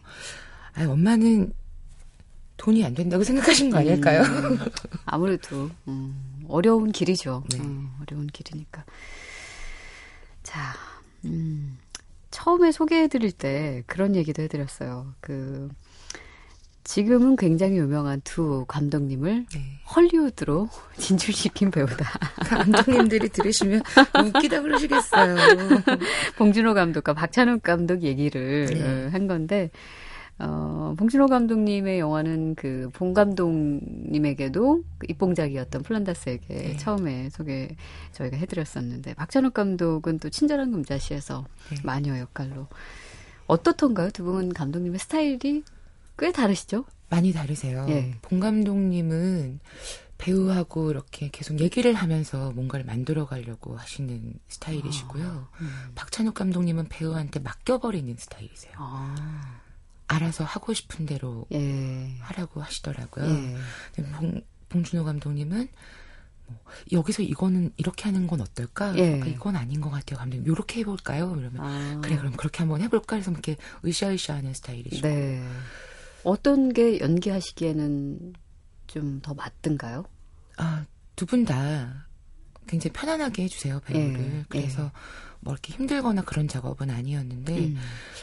아 0.75 0.87
엄마는 0.89 1.53
돈이 2.57 2.85
안 2.85 2.95
된다고 2.95 3.23
생각하신 3.23 3.71
거 3.71 3.79
아닐까요? 3.79 4.23
음, 4.23 4.59
아무래도 5.05 5.71
음, 5.89 6.36
어려운 6.49 6.93
길이죠. 6.93 7.45
네. 7.51 7.59
음, 7.61 7.91
어려운 8.01 8.27
길이니까. 8.27 8.85
자, 10.43 10.75
음, 11.25 11.79
처음에 12.31 12.73
소개해드릴 12.73 13.33
때 13.33 13.83
그런 13.87 14.15
얘기도 14.15 14.43
해드렸어요. 14.43 15.15
그 15.21 15.69
지금은 16.87 17.35
굉장히 17.35 17.79
유명한 17.79 18.21
두 18.23 18.65
감독님을 18.69 19.47
네. 19.53 19.61
헐리우드로 19.95 20.69
진출시킨 20.99 21.73
배우다. 21.73 22.09
감독님들이 22.47 23.29
들으시면 23.31 23.83
웃기다 24.25 24.63
그러시겠어요. 24.63 25.37
봉준호 26.39 26.75
감독과 26.75 27.13
박찬욱 27.15 27.63
감독 27.65 28.03
얘기를 28.03 28.67
네. 28.67 28.83
어, 28.83 29.09
한 29.11 29.27
건데, 29.27 29.71
어, 30.39 30.95
봉준호 30.99 31.27
감독님의 31.29 31.99
영화는 31.99 32.55
그 32.57 32.91
봉 32.93 33.15
감독님에게도 33.15 34.83
그 34.99 35.07
입봉작이었던 35.09 35.83
플란다스에게 35.83 36.47
네. 36.55 36.77
처음에 36.77 37.31
소개 37.31 37.75
저희가 38.13 38.37
해드렸었는데, 38.37 39.15
박찬욱 39.15 39.55
감독은 39.55 40.19
또 40.19 40.29
친절한 40.31 40.73
금자씨에서 40.73 41.47
네. 41.71 41.77
마녀 41.85 42.19
역할로. 42.19 42.67
어떻던가요? 43.47 44.11
두 44.11 44.25
분 44.25 44.53
감독님의 44.53 44.99
스타일이 44.99 45.63
꽤 46.19 46.33
다르시죠? 46.33 46.85
많이 47.09 47.33
다르세요. 47.33 47.87
예. 47.89 48.17
봉 48.23 48.41
감독님은 48.41 49.61
배우하고 50.19 50.91
이렇게 50.91 51.29
계속 51.31 51.61
얘기를 51.61 51.93
하면서 51.95 52.51
뭔가를 52.53 52.85
만들어 52.87 53.27
가려고 53.27 53.77
하시는 53.77 54.33
스타일이시고요. 54.49 55.49
음. 55.61 55.69
박찬욱 55.95 56.35
감독님은 56.35 56.89
배우한테 56.89 57.39
맡겨버리는 57.41 58.17
스타일이세요. 58.19 58.73
아, 58.79 59.61
알아서 60.09 60.45
하고 60.45 60.73
싶은 60.73 61.07
대로 61.07 61.47
예. 61.53 62.15
하라고 62.21 62.63
하시더라고요. 62.63 63.25
예. 63.27 63.57
근데 63.95 64.11
봉, 64.13 64.41
봉준호 64.69 65.05
감독님은 65.05 65.69
뭐, 66.49 66.57
여기서 66.93 67.23
이거는 67.23 67.73
이렇게 67.77 68.05
하는 68.05 68.27
건 68.29 68.41
어떨까? 68.41 68.95
예. 68.97 69.03
그러니까 69.19 69.27
이건 69.27 69.57
아닌 69.57 69.81
것 69.81 69.91
같아요. 69.91 70.19
감독님 70.19 70.47
이렇게 70.53 70.81
해볼까요? 70.81 71.35
이러면 71.37 71.57
아. 71.59 72.01
그래 72.03 72.17
그럼 72.17 72.35
그렇게 72.37 72.59
한번 72.59 72.81
해볼까? 72.83 73.17
해서 73.17 73.33
이렇게 73.33 73.57
으쌰으쌰하는 73.85 74.55
스타일이시고 74.55 75.09
네. 75.09 75.43
어떤 76.23 76.73
게 76.73 77.01
연기하시기에는 77.01 78.35
좀 78.87 79.21
더 79.23 79.35
맞든가요? 79.35 80.05
아, 80.59 80.85
두 81.17 81.27
분 81.27 81.45
다 81.45 82.07
굉장히 82.69 82.93
편안하게 82.93 83.45
해주세요, 83.45 83.81
배우를. 83.81 84.21
예, 84.21 84.45
그래서 84.49 84.93
뭐 85.47 85.53
이렇게 85.55 85.73
힘들거나 85.75 86.23
그런 86.23 86.49
작업은 86.49 86.91
아니었는데, 86.91 87.57
음. 87.57 87.77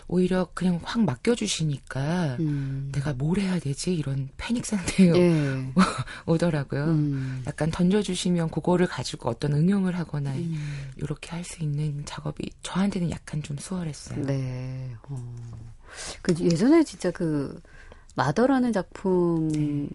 오히려 0.10 0.50
그냥 0.54 0.82
확 0.84 1.02
맡겨주시니까, 1.06 2.36
음. 2.42 2.90
내가 2.94 3.14
뭘 3.14 3.40
해야 3.40 3.58
되지? 3.60 3.96
이런 3.96 4.28
패닉 4.36 4.66
상태에 4.66 5.08
예. 5.16 5.74
오더라고요. 6.28 6.84
음. 6.84 7.42
약간 7.48 7.72
던져주시면 7.72 8.50
그거를 8.50 8.88
가지고 8.88 9.30
어떤 9.30 9.54
응용을 9.54 9.98
하거나, 9.98 10.34
음. 10.34 10.90
이렇게 10.98 11.30
할 11.32 11.44
수 11.46 11.62
있는 11.64 12.04
작업이 12.06 12.50
저한테는 12.62 13.10
약간 13.12 13.42
좀 13.42 13.58
수월했어요. 13.58 14.26
네. 14.26 14.92
어. 15.04 15.36
그 16.22 16.34
예전에 16.40 16.84
진짜 16.84 17.10
그 17.12 17.62
마더라는 18.16 18.72
작품을 18.74 19.90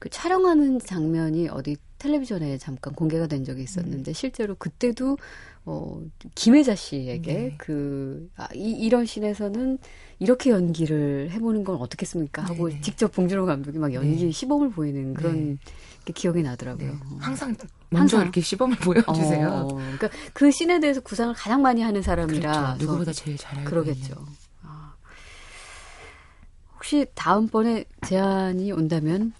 그 0.00 0.08
촬영하는 0.10 0.78
장면이 0.80 1.48
어디 1.48 1.76
텔레비전에 1.98 2.56
잠깐 2.56 2.94
공개가 2.94 3.26
된 3.26 3.44
적이 3.44 3.62
있었는데 3.62 4.14
실제로 4.14 4.54
그때도 4.54 5.18
어 5.66 6.00
김혜자 6.34 6.74
씨에게 6.74 7.32
네. 7.34 7.54
그 7.58 8.30
아, 8.36 8.48
이, 8.54 8.70
이런 8.72 9.04
씬에서는 9.04 9.78
이렇게 10.18 10.50
연기를 10.50 11.30
해보는 11.32 11.64
건 11.64 11.76
어떻겠습니까 11.76 12.42
하고 12.42 12.68
네네. 12.68 12.80
직접 12.80 13.12
봉준호 13.12 13.44
감독이 13.44 13.78
막 13.78 13.92
연기 13.92 14.24
네. 14.24 14.30
시범을 14.30 14.70
보이는 14.70 15.12
그런 15.14 15.58
게 16.04 16.12
기억이 16.14 16.42
나더라고요. 16.42 16.92
네. 16.92 16.98
어. 16.98 17.16
항상 17.20 17.54
먼저 17.90 18.16
항상. 18.16 18.22
이렇게 18.22 18.40
시범을 18.40 18.76
보여주세요. 18.80 19.48
어, 19.48 19.74
그러니까 19.74 20.08
그 20.32 20.50
씬에 20.50 20.80
대해서 20.80 21.00
구상을 21.00 21.34
가장 21.34 21.60
많이 21.60 21.82
하는 21.82 22.00
사람이라 22.02 22.52
그렇죠. 22.52 22.84
누구보다 22.84 23.12
제일 23.12 23.36
잘 23.36 23.58
알고 23.58 23.70
그러겠죠. 23.70 24.14
아. 24.62 24.94
혹시 26.74 27.06
다음번에 27.14 27.84
제안이 28.06 28.72
온다면 28.72 29.34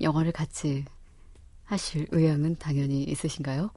영화를 0.00 0.32
같이 0.32 0.84
하실 1.64 2.06
의향은 2.10 2.56
당연히 2.58 3.02
있으신가요? 3.04 3.70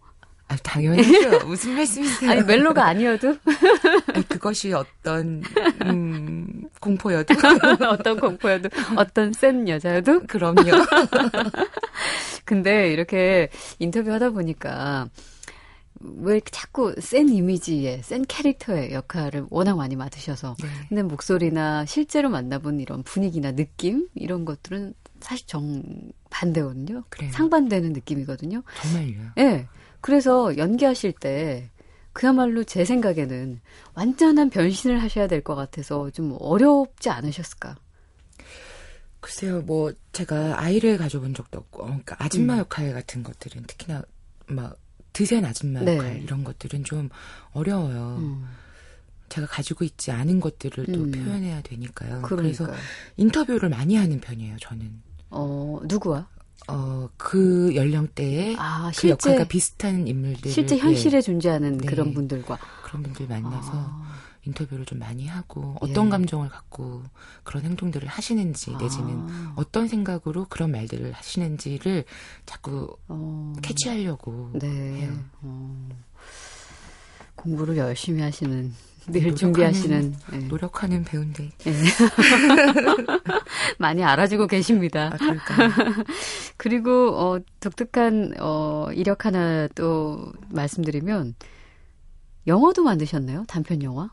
아, 0.52 0.56
당연히죠. 0.64 1.46
무슨 1.48 1.76
말씀이세요? 1.76 2.30
아니 2.30 2.42
멜로가 2.44 2.86
아니어도 2.86 3.38
아니, 4.14 4.28
그것이 4.28 4.74
어떤 4.74 5.42
음, 5.86 6.68
공포여도 6.80 7.34
어떤 7.90 8.20
공포여도 8.20 8.70
어떤 8.98 9.32
센 9.32 9.68
여자여도 9.68 10.24
그럼요. 10.28 10.64
근데 12.44 12.92
이렇게 12.92 13.50
인터뷰 13.80 14.12
하다 14.12 14.32
보니까 14.32 15.08
왜 16.02 16.42
자꾸 16.52 16.94
센 17.00 17.30
이미지의 17.30 18.02
센 18.04 18.26
캐릭터의 18.28 18.92
역할을 18.92 19.46
워낙 19.50 19.78
많이 19.78 19.96
맡으셔서 19.96 20.56
네. 20.62 20.68
근데 20.90 21.04
목소리나 21.04 21.86
실제로 21.86 22.30
만나본 22.30 22.80
이런 22.80 23.04
분위기나 23.04 23.52
느낌 23.54 24.08
이런 24.16 24.44
것들은 24.44 24.94
사실 25.22 25.46
정 25.48 25.84
반대거든요. 26.32 27.04
그래요. 27.10 27.32
상반되는 27.32 27.94
느낌이거든요. 27.94 28.64
정말요. 28.82 29.20
예. 29.38 29.68
그래서 30.02 30.58
연기하실 30.58 31.14
때 31.14 31.70
그야말로 32.14 32.64
제 32.64 32.84
생각에는 32.86 33.62
완전한 33.94 34.50
변신을 34.50 35.02
하셔야 35.02 35.28
될 35.28 35.42
것 35.42 35.56
같아서 35.56 36.10
좀 36.10 36.36
어렵지 36.40 37.10
않으셨을까? 37.10 37.76
글쎄요, 39.20 39.62
뭐 39.62 39.94
제가 40.14 40.60
아이를 40.62 40.98
가져본 40.98 41.34
적도 41.36 41.60
없고, 41.60 41.84
어, 41.84 41.86
그러니까 41.86 42.16
아줌마 42.20 42.56
음. 42.56 42.60
역할 42.60 42.92
같은 42.94 43.22
것들은 43.24 43.64
특히나 43.68 44.02
막 44.48 44.78
드센 45.14 45.46
아줌마 45.46 45.82
네. 45.82 45.96
역할 45.98 46.22
이런 46.22 46.44
것들은 46.44 46.84
좀 46.84 47.10
어려워요. 47.54 48.18
음, 48.20 48.48
제가 49.30 49.46
가지고 49.48 49.86
있지 49.86 50.12
않은 50.12 50.40
것들을 50.40 50.88
또 50.88 51.04
음. 51.04 51.12
표현해야 51.12 51.62
되니까요. 51.62 52.22
그러니까 52.24 52.36
그래서 52.36 52.68
인터뷰를 53.18 53.70
많이 53.70 53.96
하는 53.96 54.20
편이에요. 54.20 54.58
저는 54.60 55.02
어 55.30 55.80
누구와? 55.84 56.28
어, 56.68 57.10
그 57.18 57.76
연령대에 57.76 58.56
아 58.58 58.92
그 58.96 59.10
역할과 59.10 59.46
비슷한 59.46 60.08
인물들 60.08 60.52
실제 60.52 60.78
현실에 60.78 61.22
존재하는 61.22 61.78
네. 61.78 61.88
그런 61.88 62.14
분들과 62.14 62.58
그런 62.84 63.04
분들 63.04 63.28
만나서 63.28 63.72
아, 63.74 64.14
인터뷰를 64.46 64.86
좀 64.86 65.00
많이 65.00 65.28
하고 65.28 65.76
어떤 65.82 66.08
예. 66.08 66.10
감정을 66.10 66.50
갖고 66.50 67.04
그런 67.44 67.64
행동들을 67.64 68.08
하시는지 68.08 68.72
내지는 68.78 69.28
아, 69.30 69.54
어떤 69.56 69.88
생각으로 69.88 70.46
그런 70.50 70.72
말들을 70.72 71.12
하시는지를 71.14 72.06
자꾸 72.46 72.96
어, 73.08 73.54
캐치하려고 73.62 74.52
네. 74.54 74.68
해요. 74.70 75.14
어, 75.42 75.90
공부를 77.36 77.78
열심히 77.78 78.22
하시는 78.22 78.74
늘 79.08 79.36
준비하시는 79.36 80.16
예. 80.34 80.38
노력하는 80.48 81.04
배우인데 81.04 81.50
예. 81.66 81.74
많이 83.80 84.04
알아주고 84.04 84.48
계십니다. 84.48 85.12
아? 85.14 85.18
그리고 86.58 87.18
어 87.18 87.40
독특한 87.60 88.34
어 88.40 88.90
이력 88.94 89.26
하나 89.26 89.68
또 89.76 90.32
말씀드리면 90.50 91.36
영화도 92.48 92.84
만드셨네요. 92.84 93.46
단편 93.48 93.84
영화. 93.84 94.12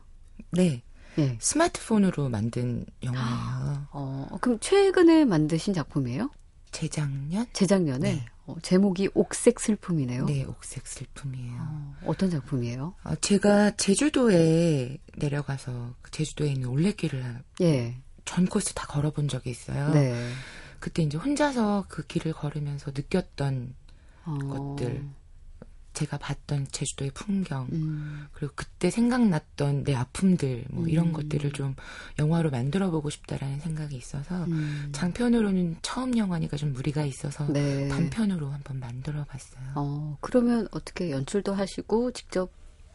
네. 0.51 0.83
예. 1.17 1.37
스마트폰으로 1.39 2.29
만든 2.29 2.85
영화예요. 3.03 3.87
어, 3.91 4.27
그럼 4.41 4.59
최근에 4.59 5.25
만드신 5.25 5.73
작품이에요? 5.73 6.29
재작년? 6.71 7.45
재작년에? 7.51 8.13
네. 8.13 8.25
어, 8.49 8.55
제목이 8.61 9.09
옥색 9.13 9.59
슬픔이네요. 9.59 10.25
네, 10.25 10.43
옥색 10.43 10.87
슬픔이에요. 10.87 11.57
어, 11.59 11.95
어떤 12.05 12.29
작품이에요? 12.29 12.95
어, 13.03 13.15
제가 13.15 13.71
제주도에 13.71 14.97
내려가서 15.17 15.93
그 16.01 16.11
제주도에 16.11 16.51
있는 16.51 16.69
올레길을 16.69 17.43
예. 17.61 17.97
전 18.25 18.45
코스 18.45 18.73
다 18.73 18.87
걸어본 18.87 19.27
적이 19.27 19.51
있어요. 19.51 19.89
네. 19.91 20.31
그때 20.79 21.03
이제 21.03 21.17
혼자서 21.17 21.85
그 21.89 22.05
길을 22.05 22.33
걸으면서 22.33 22.91
느꼈던 22.91 23.75
어, 24.25 24.37
것들, 24.37 25.05
제가 25.93 26.17
봤던 26.17 26.67
제주도의 26.71 27.11
풍경, 27.13 27.67
음, 27.71 28.27
그리고 28.31 28.53
그때 28.55 28.89
생각났던 28.89 29.83
내 29.83 29.95
아픔들, 29.95 30.65
뭐 30.69 30.87
이런 30.87 31.07
음. 31.07 31.13
것들을 31.13 31.51
좀 31.51 31.75
영화로 32.17 32.51
만들어 32.51 32.89
보고 32.91 33.09
싶다라는 33.09 33.59
생각이 33.59 33.95
있어서 33.95 34.43
음. 34.45 34.89
장편으로는 34.91 35.77
처음 35.81 36.17
영화니까 36.17 36.57
좀 36.57 36.73
무리가 36.73 37.03
있어서 37.05 37.47
네. 37.51 37.87
단편으로 37.89 38.49
한번 38.49 38.79
만들어 38.79 39.23
봤어요. 39.25 39.63
어, 39.75 40.17
그러면 40.21 40.67
어떻게 40.71 41.11
연출도 41.11 41.53
하시고 41.53 42.11
직접 42.11 42.51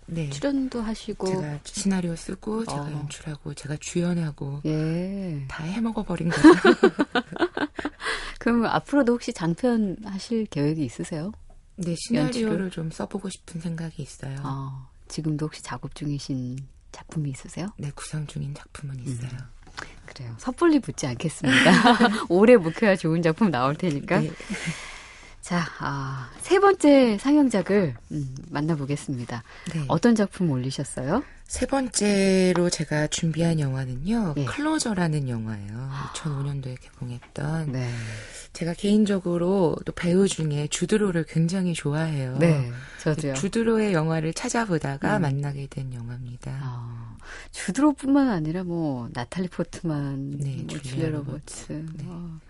네. 0.07 0.29
출연도 0.31 0.83
하시고 0.83 1.27
제가 1.27 1.59
시나리오 1.65 2.15
쓰고 2.15 2.67
제가 2.67 2.83
어. 2.83 2.91
연출하고 2.91 3.55
제가 3.55 3.77
주연하고 3.81 4.61
예. 4.67 5.45
다 5.49 5.65
해먹어 5.65 6.03
버린 6.03 6.29
거죠. 6.29 6.49
그럼 8.39 8.67
앞으로도 8.67 9.15
혹시 9.15 9.33
장편 9.33 9.97
하실 10.05 10.47
계획이 10.47 10.85
있으세요? 10.85 11.33
네, 11.77 11.95
시나리오를 11.97 12.51
연출을? 12.51 12.70
좀 12.70 12.91
써보고 12.91 13.29
싶은 13.31 13.61
생각이 13.61 14.03
있어요. 14.03 14.37
어, 14.43 14.89
지금도 15.09 15.47
혹시 15.47 15.62
작업 15.62 15.95
중이신 15.95 16.59
작품이 16.93 17.31
있으세요? 17.31 17.68
네, 17.77 17.91
구상 17.95 18.27
중인 18.27 18.55
작품은 18.55 19.01
있어요. 19.01 19.31
그래요. 20.07 20.35
섣불리 20.39 20.79
묻지 20.79 21.07
않겠습니다. 21.07 21.72
오래 22.29 22.57
묵혀야 22.57 22.97
좋은 22.97 23.22
작품 23.22 23.51
나올 23.51 23.75
테니까. 23.75 24.20
네. 24.20 24.31
자, 25.41 25.66
아, 25.79 26.31
세 26.41 26.59
번째 26.59 27.18
상영작을 27.18 27.95
음, 28.12 28.35
만나보겠습니다. 28.51 29.43
네. 29.75 29.85
어떤 29.89 30.14
작품 30.14 30.51
올리셨어요? 30.51 31.22
세 31.47 31.67
번째로 31.67 32.71
제가 32.71 33.07
준비한 33.09 33.61
영화는요, 33.61 34.35
예. 34.39 34.45
클로저라는 34.45 35.29
영화예요. 35.29 35.91
2005년도에 36.15 36.81
개봉했던. 36.81 37.73
네. 37.73 37.91
제가 38.55 38.73
개인적으로 38.75 39.77
또 39.85 39.93
배우 39.93 40.27
중에 40.27 40.69
주드로를 40.69 41.25
굉장히 41.25 41.75
좋아해요. 41.75 42.39
네, 42.39 42.71
저도요. 43.01 43.35
주드로의 43.35 43.93
영화를 43.93 44.33
찾아보다가 44.33 45.17
음. 45.19 45.23
만나게 45.23 45.67
된 45.69 45.93
영화입니다. 45.93 46.59
아, 46.63 47.17
주드로뿐만 47.51 48.29
아니라 48.29 48.65
뭐 48.65 49.09
나탈리 49.13 49.49
포트만, 49.49 50.39
네, 50.39 50.65
뭐 50.69 50.79
줄리아 50.81 51.09
로버츠. 51.11 51.73
네. 51.97 52.05
어. 52.07 52.41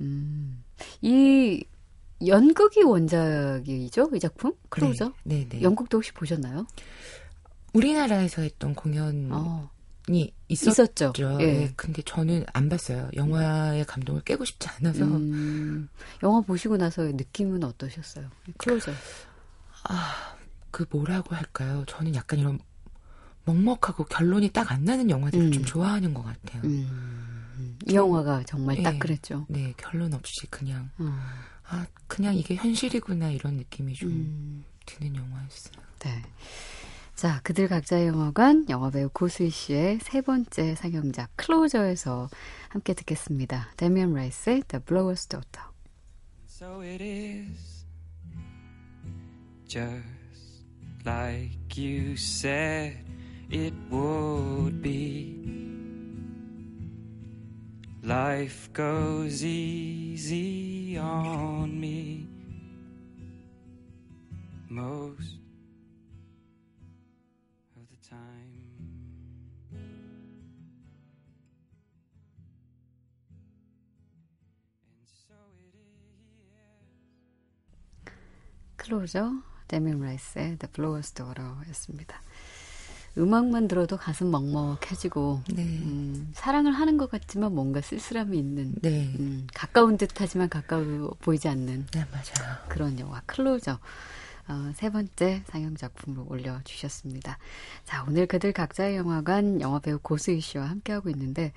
음, 0.00 0.62
이 1.02 1.64
연극이 2.26 2.82
원작이죠, 2.82 4.10
이 4.14 4.20
작품? 4.20 4.52
클로저? 4.68 5.12
네, 5.24 5.46
네. 5.48 5.48
네. 5.48 5.62
영국도 5.62 5.98
혹시 5.98 6.12
보셨나요? 6.12 6.66
우리나라에서 7.72 8.42
했던 8.42 8.74
공연이 8.74 9.28
어, 9.30 9.70
있었죠. 10.48 10.70
있었죠. 10.70 11.12
예. 11.40 11.44
예. 11.44 11.72
근데 11.76 12.02
저는 12.02 12.44
안 12.52 12.68
봤어요. 12.68 13.10
영화의 13.14 13.84
감동을 13.84 14.22
깨고 14.22 14.44
싶지 14.44 14.68
않아서. 14.68 15.04
음, 15.04 15.88
영화 16.22 16.40
보시고 16.40 16.76
나서 16.76 17.02
느낌은 17.02 17.62
어떠셨어요? 17.64 18.28
클로저. 18.58 18.92
그 20.70 20.86
뭐라고 20.90 21.34
할까요? 21.34 21.84
저는 21.86 22.14
약간 22.14 22.38
이런 22.38 22.58
먹먹하고 23.44 24.04
결론이 24.04 24.50
딱 24.50 24.70
안 24.70 24.84
나는 24.84 25.10
영화들을 25.10 25.46
음. 25.46 25.52
좀 25.52 25.64
좋아하는 25.64 26.14
것 26.14 26.22
같아요. 26.22 26.62
음, 26.64 27.76
이 27.88 27.94
영화가 27.94 28.44
정말 28.44 28.82
딱 28.82 28.94
예. 28.94 28.98
그랬죠. 28.98 29.46
네, 29.48 29.74
결론 29.76 30.14
없이 30.14 30.46
그냥 30.48 30.90
어, 30.98 31.12
아 31.68 31.86
그냥 32.06 32.34
이게 32.36 32.54
현실이구나 32.54 33.30
이런 33.30 33.54
느낌이 33.56 33.94
좀 33.94 34.10
음, 34.10 34.64
드는 34.86 35.16
영화였어요. 35.16 35.74
네. 36.00 36.22
자, 37.20 37.38
그들 37.42 37.68
각자의 37.68 38.06
영화관 38.06 38.66
영화배우 38.70 39.10
고수희 39.12 39.50
씨의 39.50 39.98
세 40.00 40.22
번째 40.22 40.74
상영작 40.74 41.28
클로저에서 41.36 42.30
함께 42.70 42.94
듣겠습니다. 42.94 43.74
데미안 43.76 44.14
라이스의 44.14 44.62
The 44.66 44.82
Blower's 44.82 45.28
Daughter. 45.28 45.66
So 46.48 46.80
it 46.80 47.04
is 47.04 47.84
just 49.68 50.64
like 51.04 51.76
you 51.76 52.14
said 52.14 52.96
it 53.50 53.74
would 53.90 54.80
be. 54.80 55.36
Life 58.02 58.72
goes 58.72 59.44
easy 59.44 60.96
on 60.96 61.78
me 61.78 62.19
클로저, 78.90 79.32
데미안 79.68 80.00
라이스의 80.00 80.56
The 80.58 80.72
Blower's 80.72 81.14
Daughter였습니다. 81.14 82.20
음악만 83.16 83.68
들어도 83.68 83.96
가슴 83.96 84.32
먹먹해지고 84.32 85.42
네, 85.54 85.62
음, 85.62 86.30
사랑을 86.34 86.72
하는 86.72 86.96
것 86.96 87.08
같지만 87.08 87.54
뭔가 87.54 87.80
쓸쓸함이 87.80 88.36
있는 88.36 88.74
네, 88.82 89.14
음, 89.18 89.46
가까운 89.54 89.96
듯하지만 89.96 90.48
가까워 90.48 91.10
보이지 91.20 91.46
않는 91.48 91.86
네 91.92 92.04
맞아요. 92.10 92.56
그런 92.68 92.98
영화 92.98 93.20
클로저 93.26 93.78
어, 94.48 94.72
세 94.74 94.90
번째 94.90 95.42
상영 95.46 95.76
작품으로 95.76 96.26
올려주셨습니다. 96.28 97.38
자 97.84 98.04
오늘 98.08 98.26
그들 98.26 98.52
각자의 98.52 98.96
영화관 98.96 99.60
영화배우 99.60 100.00
고수희 100.02 100.40
씨와 100.40 100.68
함께하고 100.68 101.10
있는데 101.10 101.52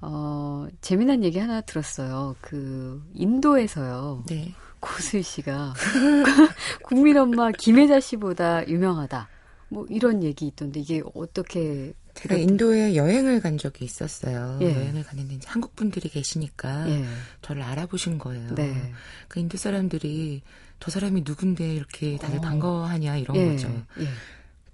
어, 0.00 0.66
재미난 0.80 1.22
얘기 1.22 1.38
하나 1.38 1.60
들었어요. 1.60 2.34
그 2.40 3.02
인도에서요 3.14 4.24
네, 4.26 4.54
고수희 4.84 5.22
씨가 5.22 5.72
국민 6.84 7.16
엄마 7.16 7.50
김혜자 7.50 8.00
씨보다 8.00 8.68
유명하다. 8.68 9.28
뭐 9.70 9.86
이런 9.88 10.22
얘기 10.22 10.46
있던데 10.46 10.80
이게 10.80 11.02
어떻게 11.14 11.94
제가 12.12 12.36
인도에 12.36 12.94
여행을 12.94 13.40
간 13.40 13.58
적이 13.58 13.86
있었어요. 13.86 14.58
예. 14.60 14.74
여행을 14.74 15.02
갔는데 15.02 15.34
이제 15.34 15.48
한국 15.48 15.74
분들이 15.74 16.08
계시니까 16.08 16.88
예. 16.90 17.04
저를 17.42 17.62
알아보신 17.62 18.18
거예요. 18.18 18.54
네. 18.54 18.92
그 19.26 19.40
인도 19.40 19.56
사람들이 19.56 20.42
저 20.78 20.90
사람이 20.90 21.22
누군데 21.26 21.74
이렇게 21.74 22.18
다들 22.18 22.38
어. 22.38 22.40
반가워하냐 22.42 23.16
이런 23.16 23.36
예. 23.36 23.48
거죠. 23.48 23.68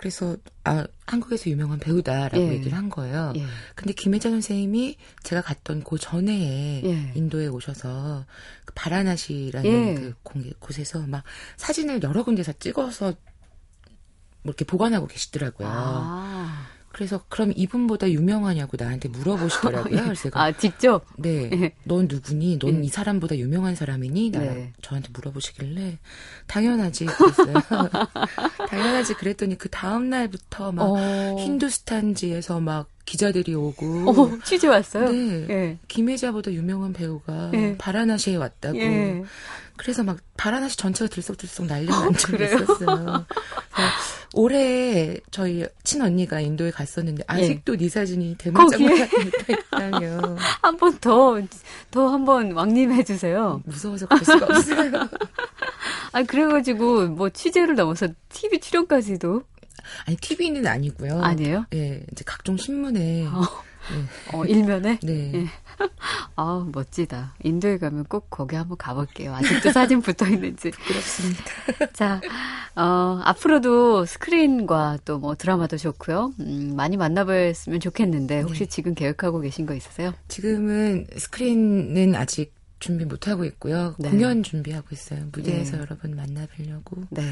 예. 0.01 0.11
그래서 0.11 0.37
아 0.65 0.87
한국에서 1.07 1.51
유명한 1.51 1.79
배우다라고 1.79 2.39
예. 2.39 2.53
얘기를 2.55 2.77
한 2.77 2.89
거예요. 2.89 3.35
예. 3.37 3.45
근데 3.75 3.93
김혜자 3.93 4.31
선생님이 4.31 4.97
제가 5.23 5.43
갔던 5.43 5.85
그 5.85 5.99
전해에 5.99 6.83
예. 6.85 7.13
인도에 7.15 7.49
오셔서 7.49 8.25
그 8.65 8.75
바라나시라는 8.75 9.71
예. 9.71 9.95
그 9.95 10.15
공개 10.23 10.51
곳에서 10.59 11.07
막 11.07 11.23
사진을 11.59 12.03
여러 12.03 12.25
군데서 12.25 12.55
찍어서 12.59 13.15
뭐 14.43 14.51
이렇게 14.53 14.65
보관하고 14.65 15.07
계시더라고요. 15.07 15.69
아. 15.71 16.40
그래서 16.93 17.23
그럼 17.29 17.53
이분보다 17.55 18.11
유명하냐고 18.11 18.77
나한테 18.79 19.09
물어보시더라고요. 19.09 19.91
그래서 20.05 20.23
제가 20.25 20.43
아, 20.43 20.53
직접? 20.53 21.05
네, 21.17 21.51
예. 21.53 21.73
넌 21.85 22.09
누구니? 22.09 22.59
넌 22.59 22.83
예. 22.83 22.87
이 22.87 22.89
사람보다 22.89 23.39
유명한 23.39 23.77
사람이니? 23.77 24.31
나 24.31 24.41
네. 24.41 24.73
저한테 24.83 25.09
물어보시길래 25.13 25.99
당연하지 26.47 27.07
그랬어요. 27.07 27.55
당연하지 28.69 29.15
그랬더니 29.15 29.57
그 29.57 29.69
다음 29.69 30.11
날부터 30.11 30.73
막 30.73 30.83
어. 30.83 31.37
힌두스탄지에서 31.39 32.61
막 32.61 32.89
기자들이 33.05 33.55
오고 33.55 34.11
어, 34.11 34.39
취재 34.45 34.69
왔어요? 34.69 35.11
네. 35.11 35.47
예. 35.49 35.79
김혜자보다 35.89 36.53
유명한 36.53 36.93
배우가 36.93 37.51
예. 37.55 37.77
바라나시에 37.79 38.37
왔다고. 38.37 38.79
예. 39.81 39.83
그래서 39.83 40.03
막 40.03 40.19
바라나시 40.37 40.77
전체가 40.77 41.09
들썩들썩 41.09 41.67
난리가 41.67 42.01
난 42.01 42.15
적이? 42.15 42.45
있었어요. 42.45 43.27
올해 44.35 45.17
저희 45.31 45.65
친언니가 45.83 46.41
인도에 46.41 46.71
갔었는데 46.71 47.25
아직도 47.27 47.77
네 47.77 47.89
사진이 47.89 48.37
예. 48.47 48.51
거기에? 48.53 49.09
있다며 49.49 50.37
한 50.63 50.77
번 50.77 50.99
더, 50.99 51.41
더 51.91 52.09
한 52.09 52.25
번 52.25 52.53
왕림해 52.53 53.03
주세요. 53.05 53.61
무서워서 53.65 54.07
갈 54.07 54.25
수가 54.25 54.47
없어요. 54.47 54.93
아, 56.13 56.23
그래가지고, 56.25 57.07
뭐, 57.09 57.29
취재를 57.31 57.77
넘어서 57.77 58.09
TV 58.31 58.59
출연까지도 58.59 59.43
아니 60.07 60.17
TV는 60.17 60.67
아니고요. 60.67 61.21
아니에요? 61.23 61.67
예, 61.75 62.05
이제 62.13 62.23
각종 62.27 62.57
신문에 62.57 63.27
어. 63.27 63.43
어, 64.33 64.45
일면에? 64.45 64.99
네. 65.03 65.33
예. 65.35 65.47
아 66.37 66.67
멋지다. 66.73 67.35
인도에 67.43 67.79
가면 67.79 68.05
꼭 68.05 68.29
거기 68.31 68.57
한번 68.57 68.77
가볼게요. 68.79 69.35
아직도 69.35 69.73
사진 69.73 70.01
붙어 70.03 70.27
있는지. 70.27 70.71
그렇습니다. 70.71 71.45
자, 71.93 72.21
어, 72.77 73.21
앞으로도 73.25 74.05
스크린과 74.07 74.99
또 75.05 75.19
뭐 75.21 75.35
드라마도 75.35 75.77
좋고요. 75.77 76.33
음, 76.41 76.73
많이 76.77 76.97
만나뵀으면 76.97 77.81
좋겠는데 77.81 78.41
혹시 78.41 78.61
네. 78.61 78.67
지금 78.67 78.95
계획하고 78.95 79.41
계신 79.41 79.67
거 79.67 79.75
있으세요? 79.75 80.15
지금은 80.29 81.07
스크린은 81.17 82.15
아직 82.15 82.55
준비 82.81 83.05
못 83.05 83.29
하고 83.29 83.45
있고요. 83.45 83.95
네. 83.99 84.11
공연 84.11 84.43
준비하고 84.43 84.89
있어요. 84.93 85.27
무대에서 85.33 85.77
네. 85.77 85.83
여러분 85.83 86.17
만나뵈려고 86.17 87.05
네. 87.11 87.23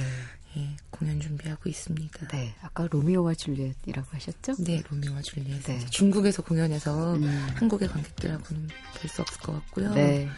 예, 0.57 0.77
공연 0.91 1.21
준비하고 1.21 1.69
있습니다. 1.69 2.29
네. 2.29 2.55
아까 2.63 2.89
로미오와 2.91 3.35
줄리엣이라고 3.35 4.09
하셨죠? 4.13 4.55
네, 4.65 4.83
로미오와 4.91 5.21
줄리엣. 5.23 5.63
네. 5.65 5.79
중국에서 5.91 6.43
공연해서 6.43 7.15
음. 7.15 7.47
한국의 7.55 7.89
관객들하고는 7.89 8.69
뵐수 8.95 9.21
없을 9.21 9.41
것 9.41 9.53
같고요. 9.53 9.93
네. 9.95 10.29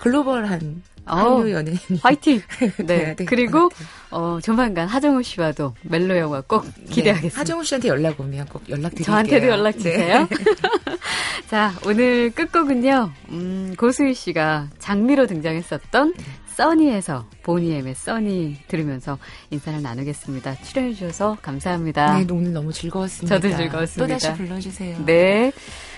글로벌한 0.00 0.82
어우, 1.06 1.38
한류 1.38 1.52
연예인이 1.52 2.00
화이팅! 2.02 2.40
네. 2.86 3.14
그리고. 3.26 3.70
어, 4.10 4.38
조만간 4.42 4.88
하정우 4.88 5.22
씨와도 5.22 5.74
멜로 5.82 6.16
영화 6.18 6.40
꼭 6.40 6.64
기대하겠습니다. 6.90 7.34
네, 7.34 7.38
하정우 7.38 7.64
씨한테 7.64 7.88
연락 7.88 8.20
오면 8.20 8.46
꼭 8.46 8.68
연락 8.68 8.90
드릴게요. 8.90 9.04
저한테도 9.04 9.46
연락 9.48 9.72
주세요. 9.72 10.28
네. 11.10 11.46
자, 11.48 11.72
오늘 11.86 12.30
끝곡은요, 12.30 13.10
음, 13.30 13.74
고수희 13.76 14.14
씨가 14.14 14.68
장미로 14.78 15.26
등장했었던 15.26 16.14
써니에서 16.54 17.26
보니엠의 17.42 17.94
써니 17.94 18.58
들으면서 18.68 19.18
인사를 19.50 19.80
나누겠습니다. 19.82 20.56
출연해 20.62 20.92
주셔서 20.94 21.38
감사합니다. 21.40 22.18
네, 22.18 22.26
오늘 22.30 22.52
너무 22.52 22.72
즐거웠습니다. 22.72 23.40
저도 23.40 23.56
즐거웠습니다. 23.56 24.14
또 24.14 24.20
다시 24.20 24.36
불러주세요. 24.36 25.04
네. 25.06 25.52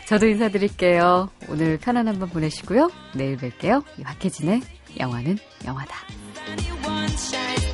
저도 0.07 0.27
인사드릴게요. 0.27 1.31
오늘 1.49 1.79
편안한 1.79 2.19
밤 2.19 2.29
보내시고요. 2.29 2.91
내일 3.15 3.37
뵐게요. 3.37 3.83
이 3.99 4.03
박혜진의 4.03 4.61
영화는 5.01 5.39
영화다. 5.67 5.97
Sunny 6.47 6.85
one 6.85 7.13
shine 7.13 7.72